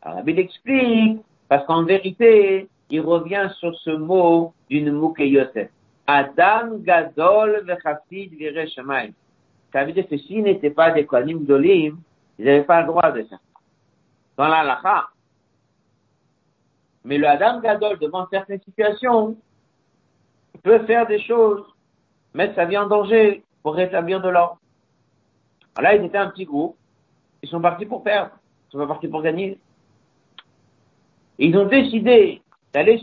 [0.02, 5.70] Alors, il explique, parce qu'en vérité, il revient sur ce mot d'une Moukeyotet.
[6.06, 9.12] Adam Gadol Vechassid Vireshamaim.
[9.72, 11.98] Ça veut dire que s'ils n'étaient pas des Kohanim Dolim,
[12.38, 13.36] ils n'avaient pas le droit de ça.
[14.36, 15.08] dans la lacha.
[17.04, 19.36] Mais le Adam Gadol, devant certaines situations,
[20.62, 21.64] peut faire des choses,
[22.34, 24.58] mettre sa vie en danger pour rétablir de l'ordre.
[25.80, 26.76] Là, ils étaient un petit groupe.
[27.42, 28.32] Ils sont partis pour perdre.
[28.68, 29.58] Ils sont pas partis pour gagner.
[31.38, 32.41] Ils ont décidé
[32.72, 33.00] d'aller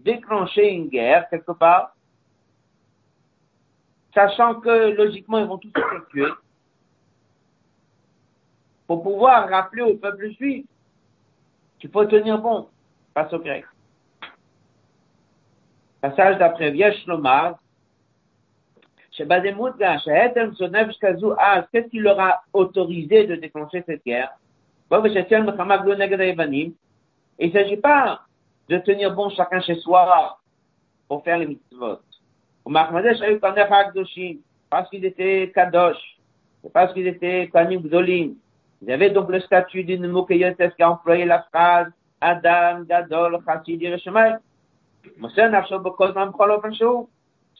[0.00, 1.94] déclencher une guerre quelque part,
[4.14, 6.30] sachant que logiquement ils vont tous se tuer,
[8.86, 10.66] pour pouvoir rappeler au peuple juif
[11.78, 12.68] qu'il faut tenir bon
[13.14, 13.64] face aux Grecs.
[16.00, 17.58] Passage d'après Viesh Lomar,
[19.16, 19.48] qu'est-ce
[21.88, 24.32] qui leur a autorisé de déclencher cette guerre?
[24.90, 24.96] Il
[27.40, 28.20] ne s'agit pas
[28.68, 30.38] de tenir bon chacun chez soi
[31.08, 31.98] pour faire les mitzvot.
[34.70, 36.18] Parce qu'ils étaient kadosh,
[36.72, 38.34] parce qu'ils étaient kanim gdolim.
[38.82, 41.88] Ils avaient donc le statut d'une Moukeyotef qui a employé la phrase
[42.20, 44.36] Adam, Gadol, Chassid, Yereshemay.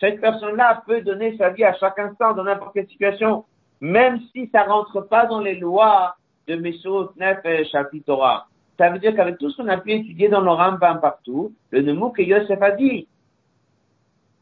[0.01, 3.45] Cette personne-là peut donner sa vie à chaque instant, dans n'importe quelle situation,
[3.81, 6.17] même si ça rentre pas dans les lois
[6.49, 7.73] de Meshot, Nefesh,
[8.07, 8.47] Torah.
[8.77, 11.83] Ça veut dire qu'avec tout ce qu'on a pu étudier dans le Rambam partout, le
[11.83, 13.07] Nemo que Yosef a dit,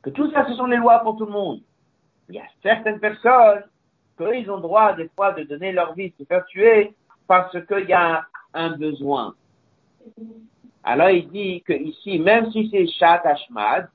[0.03, 1.61] que tout ça, ce sont les lois pour tout le monde.
[2.29, 3.63] Il y a certaines personnes
[4.17, 6.95] qu'ils ont droit des fois de donner leur vie, de se faire tuer,
[7.27, 8.25] parce qu'il y a
[8.55, 9.35] un besoin.
[10.85, 13.89] Alors il dit que ici, même si c'est Shat Ashmad,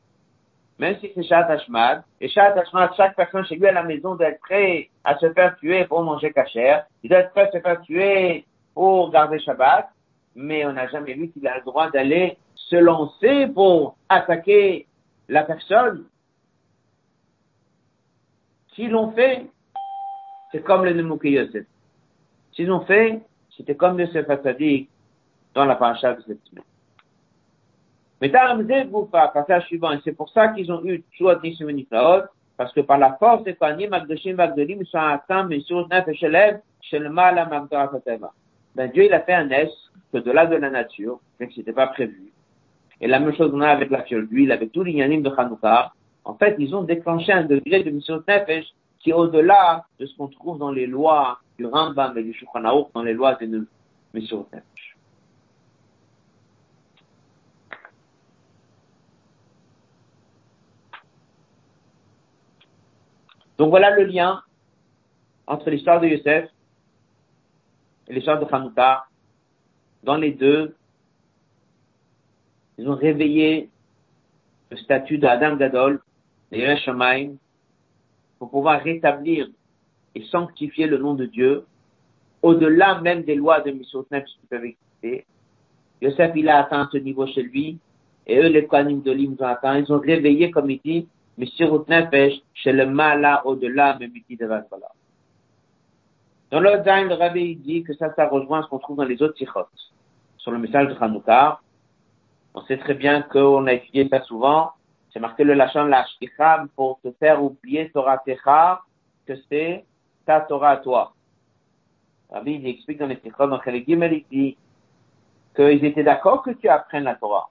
[0.79, 4.15] même si c'est Shat Ashmad, et Shat Ashmad, chaque personne chez lui à la maison
[4.15, 7.51] doit être prêt à se faire tuer pour manger cachère, il doit être prêt à
[7.51, 9.89] se faire tuer pour garder Shabbat,
[10.37, 14.85] mais on n'a jamais vu qu'il a le droit d'aller se lancer pour attaquer
[15.27, 16.05] la personne.
[18.73, 19.47] S'ils l'ont fait,
[20.51, 21.65] c'est comme le Nemouké Yosef.
[22.53, 23.19] S'ils l'ont fait,
[23.57, 24.89] c'était comme Yosef Hatzadik
[25.55, 26.63] dans la paracha de cette semaine.
[28.21, 32.25] Mais pas passage suivant, et c'est pour ça qu'ils ont eu Tchouat Nissimonitraot,
[32.57, 36.61] parce que par la force des Kohanim, Magdoshim, Magdolim, sont atteints, mais sur Nefesh Elev,
[36.81, 37.91] chez le mal à Magdara
[38.77, 39.71] Ben, Dieu, il a fait un S,
[40.13, 42.31] que de là de la nature, mais que c'était pas prévu.
[43.01, 45.31] Et la même chose on a avec la fiole d'huile, avec tous les yanim de
[45.35, 45.93] Hanouka.
[46.23, 48.67] En fait, ils ont déclenché un degré de mission Nefesh
[48.99, 52.61] qui est au-delà de ce qu'on trouve dans les lois du Rambam et du Shulchan
[52.93, 53.67] dans les lois de
[54.13, 54.95] mission Nefesh.
[63.57, 64.43] Donc voilà le lien
[65.47, 66.51] entre l'histoire de Yosef
[68.07, 69.05] et l'histoire de Hanouka.
[70.03, 70.75] Dans les deux,
[72.77, 73.69] ils ont réveillé
[74.69, 76.01] le statut d'Adam Gadol,
[76.51, 77.35] de
[78.39, 79.47] pour pouvoir rétablir
[80.15, 81.65] et sanctifier le nom de Dieu,
[82.41, 85.25] au-delà même des lois de Mishotnef qui peuvent exister.
[86.01, 87.79] Yosef, il a atteint ce niveau chez lui,
[88.27, 91.87] et eux, les Kohanim de l'Im ont atteint, ils ont réveillé, comme il dit, Mishirut
[91.87, 94.87] Nefesh, chez le Mala, au-delà, même de Vasvala.
[96.49, 99.37] Dans l'autre le Rabbi dit que ça, ça rejoint ce qu'on trouve dans les autres
[99.37, 99.67] sikhot.
[100.37, 101.59] Sur le message de Hanouka,
[102.53, 104.71] on sait très bien qu'on a étudié ça souvent.
[105.11, 108.81] C'est marqué le lachon lashkicham pour te faire oublier Torah Techa,
[109.25, 109.83] que c'est
[110.25, 111.13] ta Torah à toi.
[112.31, 114.57] Rabbi, il explique dans les sikhot, dans les il dit
[115.53, 117.49] qu'ils étaient d'accord que tu apprennes la Torah.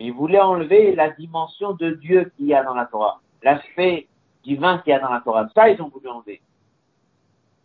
[0.00, 4.08] Ils voulaient enlever la dimension de Dieu qu'il y a dans la Torah, l'aspect
[4.42, 5.48] divin qu'il y a dans la Torah.
[5.54, 6.40] Ça, ils ont voulu enlever.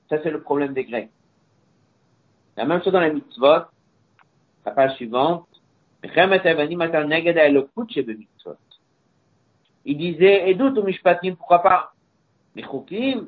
[0.10, 1.10] Ça, c'est le problème des Grecs.
[2.56, 3.66] La même chose dans les mitzvot,
[4.66, 5.48] la page suivante,
[9.86, 11.94] il disait, et doute mishpatim, pourquoi pas?
[12.56, 13.28] Les choukim,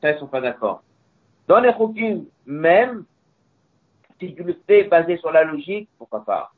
[0.00, 0.82] ça, ils sont pas d'accord.
[1.48, 3.04] Dans les choukim, même,
[4.18, 6.52] si tu le fais basé sur la logique, pourquoi pas?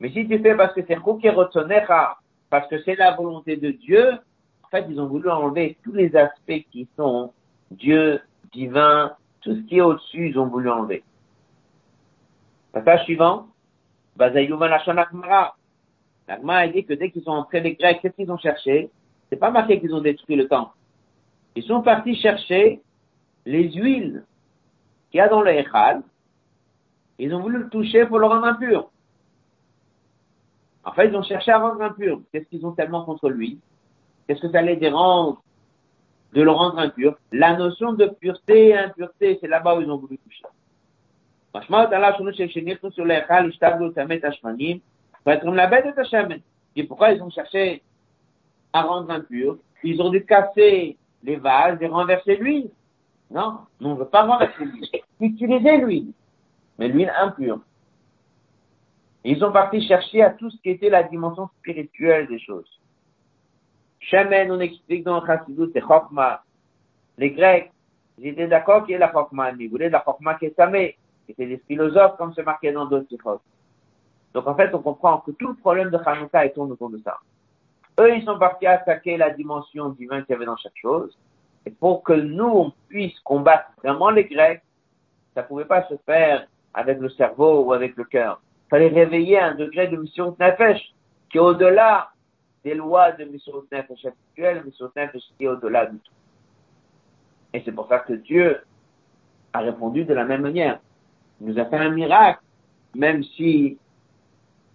[0.00, 1.34] Mais si tu fais parce que c'est choukim
[2.48, 4.12] parce que c'est la volonté de Dieu,
[4.62, 7.32] en fait, ils ont voulu enlever tous les aspects qui sont
[7.70, 8.20] Dieu,
[8.52, 11.02] divin, tout ce qui est au-dessus, ils ont voulu enlever.
[12.72, 13.48] Passage suivant.
[14.16, 14.68] Bazayuvan
[16.28, 18.90] L'Agma a dit que dès qu'ils sont entrés les Grecs, qu'est-ce qu'ils ont cherché?
[19.28, 20.72] C'est pas marqué qu'ils ont détruit le temple.
[21.54, 22.82] Ils sont partis chercher
[23.44, 24.24] les huiles
[25.10, 26.02] qu'il y a dans le Echal.
[27.18, 28.90] Ils ont voulu le toucher pour le rendre impur.
[30.84, 32.20] En fait, ils ont cherché à rendre impur.
[32.32, 33.58] Qu'est-ce qu'ils ont tellement contre lui?
[34.26, 35.36] Qu'est-ce que ça les dérange?
[36.32, 39.96] De le rendre impur La notion de pureté et impureté, c'est là-bas où ils ont
[39.96, 40.44] voulu toucher.
[46.76, 47.82] Et pourquoi ils ont cherché
[48.72, 52.70] à rendre impur Ils ont dû casser les vases et renverser l'huile.
[53.30, 54.88] Non, on ne veut pas renverser l'huile.
[55.20, 56.12] Utiliser l'huile,
[56.78, 57.60] mais l'huile impure.
[59.24, 62.68] Ils ont parti chercher à tout ce qui était la dimension spirituelle des choses.
[64.10, 66.42] Shemen, on explique dans Chassidut, c'est Chokma.
[67.18, 67.72] Les Grecs,
[68.18, 70.90] ils étaient d'accord qu'il y ait la Chokma, mais ils voulaient la Chokma Kesame.
[71.26, 73.40] C'était des philosophes, comme c'est marqué dans d'autres sikhot.
[74.32, 76.98] Donc en fait, on comprend que tout le problème de Hanouka est tourne autour de
[76.98, 77.16] ça.
[77.98, 81.16] Eux, ils sont partis attaquer la dimension divine qu'il y avait dans chaque chose.
[81.64, 84.62] Et pour que nous, on puisse combattre vraiment les Grecs,
[85.34, 88.40] ça pouvait pas se faire avec le cerveau ou avec le cœur.
[88.70, 90.94] Fallait réveiller un degré de mission Nefesh
[91.30, 92.10] qui est au-delà
[92.66, 94.64] des lois de mission Nefesh actuelles,
[95.38, 96.12] qui est au-delà du tout.
[97.52, 98.58] Et c'est pour ça que Dieu
[99.52, 100.80] a répondu de la même manière.
[101.40, 102.40] Il nous a fait un miracle,
[102.96, 103.78] même si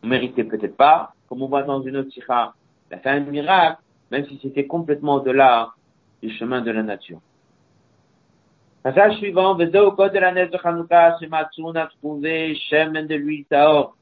[0.01, 2.53] on méritait peut-être pas, comme on voit dans une autre sikha.
[2.89, 5.73] Il a fait un miracle, même si c'était complètement au-delà
[6.23, 7.19] du chemin de la nature.
[8.83, 9.57] Passage suivant,
[9.97, 13.97] code de la neige de Hanouka, Shematsu, on a trouvé Shemen de l'huile Taor.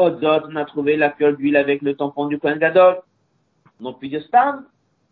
[0.00, 3.00] Odzot, on a trouvé la fiole d'huile avec le tampon du Kohen Gadol.
[3.80, 4.64] Non plus de stam,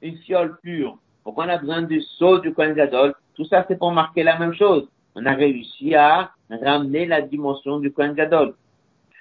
[0.03, 0.99] une fiole pure.
[1.23, 3.15] Pourquoi on a besoin du seau du Kohen Gadol?
[3.35, 4.89] Tout ça, c'est pour marquer la même chose.
[5.15, 8.55] On a réussi à ramener la dimension du Kohen Gadol.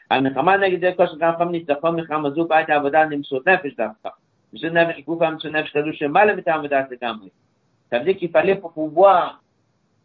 [0.10, 0.20] Ça
[8.00, 9.42] veut dire qu'il fallait pour pouvoir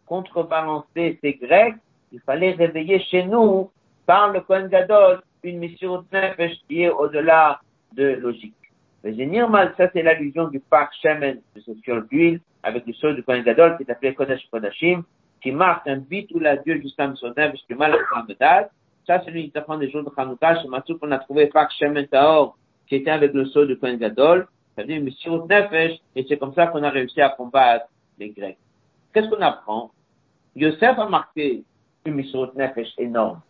[0.07, 1.77] contrebalancer ces Grecs,
[2.11, 3.71] il fallait réveiller chez nous,
[4.07, 7.61] par le Kohen Gadol, une mission nefesh qui est au-delà
[7.93, 8.55] de logique.
[9.05, 9.13] Mais
[9.49, 13.23] mal, ça c'est l'allusion du parc Shemen, de cette fiole d'huile, avec le sol du
[13.23, 15.03] Kohen Gadol qui est appelé Kodesh Kodashim,
[15.43, 18.69] qui marque un bitul à Dieu jusqu'à mission nefesh du mal à
[19.07, 20.63] ça, c'est lui qui apprend des jours de Hanouka.
[20.63, 23.97] Chez Matsouk, on a trouvé Fak Shemen Taor, qui était avec le sceau de Kohen
[23.97, 24.47] Gadol.
[24.77, 27.87] Ça veut dire une Nefesh, et c'est comme ça qu'on a réussi à combattre
[28.19, 28.59] les Grecs.
[29.13, 29.91] Qu'est-ce qu'on apprend?
[30.55, 31.65] Yosef a marqué
[32.07, 33.41] une mission Nefesh énorme.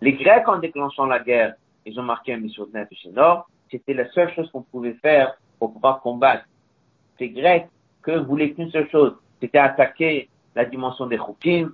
[0.00, 3.42] Les Grecs, en déclenchant la guerre, ils ont marqué une mission Nefesh énorme.
[3.70, 6.44] C'était la seule chose qu'on pouvait faire pour pouvoir combattre.
[7.18, 7.66] Les Grecs,
[8.02, 11.72] que voulaient qu'une seule chose, c'était attaquer la dimension des Chukim,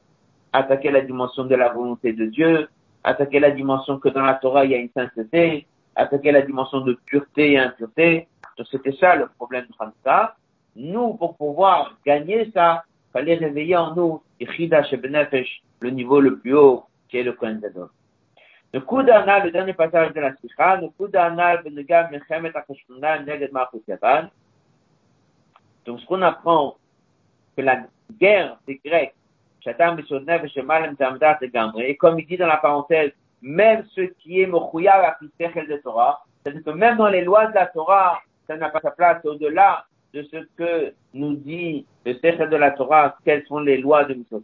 [0.53, 2.69] attaquer la dimension de la volonté de Dieu,
[3.03, 6.81] attaquer la dimension que dans la Torah il y a une sainteté, attaquer la dimension
[6.81, 8.29] de pureté et impureté.
[8.57, 10.37] Donc c'était ça le problème de Hanouka.
[10.77, 14.23] Nous, pour pouvoir gagner ça, fallait réveiller en nous
[15.81, 17.61] le niveau le plus haut, qui est le Kohen.
[18.75, 19.05] Le coup
[19.45, 20.33] le dernier passage de la.
[25.87, 26.77] Donc, ce qu'on apprend,
[27.57, 27.85] que la
[28.19, 29.15] guerre des Grecs
[29.65, 29.75] et
[31.97, 34.47] comme il dit dans la parenthèse, même ce qui est
[35.77, 39.25] Torah, c'est-à-dire que même dans les lois de la Torah, ça n'a pas sa place
[39.25, 42.15] au-delà de ce que nous dit le
[42.49, 44.43] de la Torah, quelles sont les lois de Mitzvot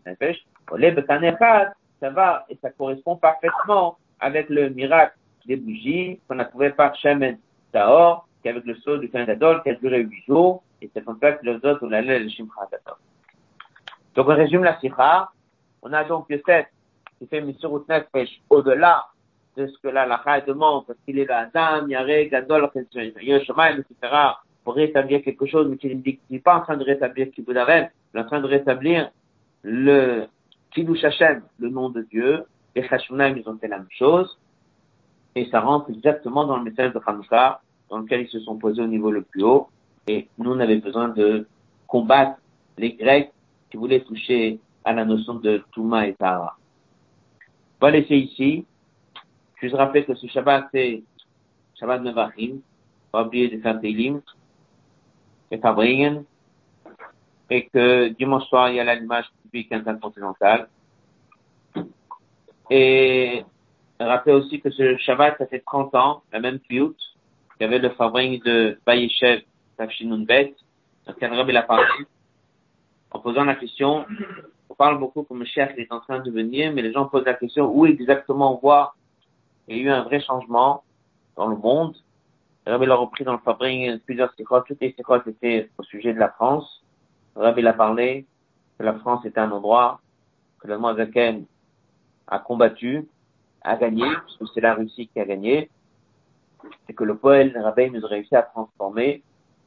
[2.63, 5.15] ça correspond parfaitement avec le miracle
[5.47, 7.39] des bougies qu'on a trouvé par Shemen
[7.73, 11.19] Taor, qui avec le saut du Kanadol, qui a duré huit jours, et c'est comme
[11.21, 12.67] ça que les autres, on allait le Shimcha
[14.15, 15.31] donc on résume la sikha.
[15.83, 16.67] On a donc Yosef
[17.19, 19.07] qui fait Misurut Nefesh au-delà
[19.57, 22.71] de ce que la lacha demande, parce qu'il est le Adam, Yare, Gadol,
[23.21, 24.15] Yoshamaim, etc.,
[24.65, 27.57] pour rétablir quelque chose, mais qu'il n'est pas en train de rétablir Kibbutz
[28.13, 29.11] il est en train de rétablir
[29.63, 30.27] le
[30.73, 32.45] Kiddush Hashem, le nom de Dieu.
[32.75, 34.39] Les Hashmonaim, ils ont fait la même chose.
[35.35, 38.83] Et ça rentre exactement dans le message de Hanouka, dans lequel ils se sont posés
[38.83, 39.69] au niveau le plus haut.
[40.09, 41.47] Et nous, on avait besoin de
[41.87, 42.39] combattre
[42.79, 43.33] les Grecs
[43.71, 46.57] qui voulait toucher à la notion de Touma et Tahara.
[47.81, 48.67] On va laisser ici.
[49.61, 51.03] Je vous rappelle que ce Shabbat, c'est
[51.79, 52.61] Shabbat Nevachim.
[53.13, 54.21] Pas oublier de faire Télim
[55.51, 56.25] et Fabringen.
[57.51, 60.69] Et que dimanche soir, il y a l'allumage public intercontinental.
[62.71, 63.45] Et
[63.99, 66.97] rappelez aussi que ce Shabbat, ça fait 30 ans, la même piout,
[67.59, 69.43] il y avait le Fabring de Bayeshev,
[69.77, 70.55] Tafshinunbet,
[71.07, 71.87] dans lequel Rabbi l'a parlé
[73.11, 74.07] en posant la question,
[74.69, 77.35] on parle beaucoup comme chef est en train de venir, mais les gens posent la
[77.35, 78.95] question où exactement on voit
[79.69, 80.85] il y a eu un vrai changement
[81.37, 81.97] dans le monde?
[82.67, 86.19] Rabbi l'a repris dans le fabrique plusieurs séquences, toutes les séquences étaient au sujet de
[86.19, 86.85] la France.
[87.35, 88.27] Rabbi l'a parlé
[88.79, 90.01] que la France était un endroit
[90.61, 91.45] que le Zaken
[92.31, 93.07] a combattu,
[93.63, 95.71] a gagné, puisque c'est la Russie qui a gagné,
[96.87, 99.23] c'est que le poète Rabbi nous a réussi à transformer.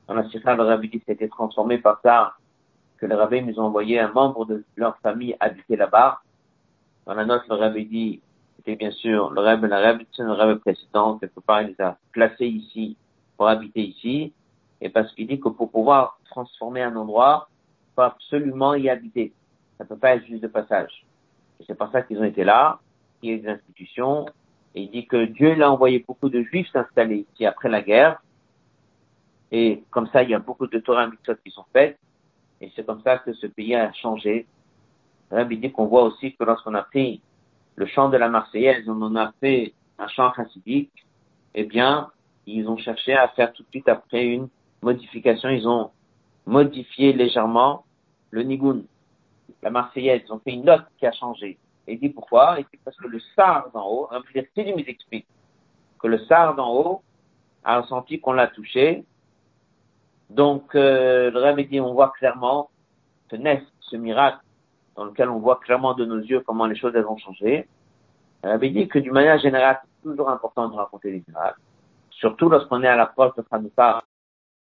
[0.07, 2.33] Dans la séquence, le Rabbi dit que c'était transformé par ça
[3.03, 6.21] que le rabbin nous a envoyé un membre de leur famille habiter là-bas.
[7.05, 8.21] Dans la note, le rabbin dit,
[8.55, 11.81] c'était bien sûr le rabbin, la rabbin, c'est le rabbin précédent, quelque part, il les
[11.83, 12.95] a placés ici
[13.35, 14.31] pour habiter ici,
[14.79, 17.49] et parce qu'il dit que pour pouvoir transformer un endroit,
[17.89, 19.33] il faut absolument y habiter.
[19.77, 21.05] Ça peut pas être juste de passage.
[21.67, 22.79] C'est pour ça qu'ils ont été là,
[23.21, 24.25] il y a des institutions,
[24.75, 28.21] Et il dit que Dieu l'a envoyé beaucoup de juifs s'installer ici après la guerre.
[29.51, 31.99] Et comme ça, il y a beaucoup de Torah Mitzvot qui sont faites.
[32.59, 34.47] Et c'est comme ça que ce pays a changé.
[35.29, 37.21] Rabbi dit qu'on voit aussi que lorsqu'on a pris
[37.75, 40.91] le chant de la Marseillaise, on en a fait un chant chassidique,
[41.53, 42.09] eh bien,
[42.45, 44.47] ils ont cherché à faire tout de suite après une
[44.81, 45.49] modification.
[45.49, 45.91] Ils ont
[46.45, 47.85] modifié légèrement
[48.31, 48.81] le nigun,
[49.61, 50.21] la Marseillaise.
[50.25, 51.57] Ils ont fait une note qui a changé.
[51.87, 52.55] Et il dit pourquoi?
[52.59, 55.27] Il dit parce que le sar d'en haut, un il explique
[55.99, 57.01] que le sar d'en haut
[57.63, 59.05] a ressenti qu'on l'a touché.
[60.29, 62.69] Donc, euh, le Rabbi dit, on voit clairement
[63.29, 64.39] ce nest, ce miracle,
[64.95, 67.67] dans lequel on voit clairement de nos yeux comment les choses elles ont changé.
[68.43, 71.59] Le Rabbi dit que d'une manière générale, c'est toujours important de raconter les miracles,
[72.11, 74.03] surtout lorsqu'on est à l'approche de Hanouka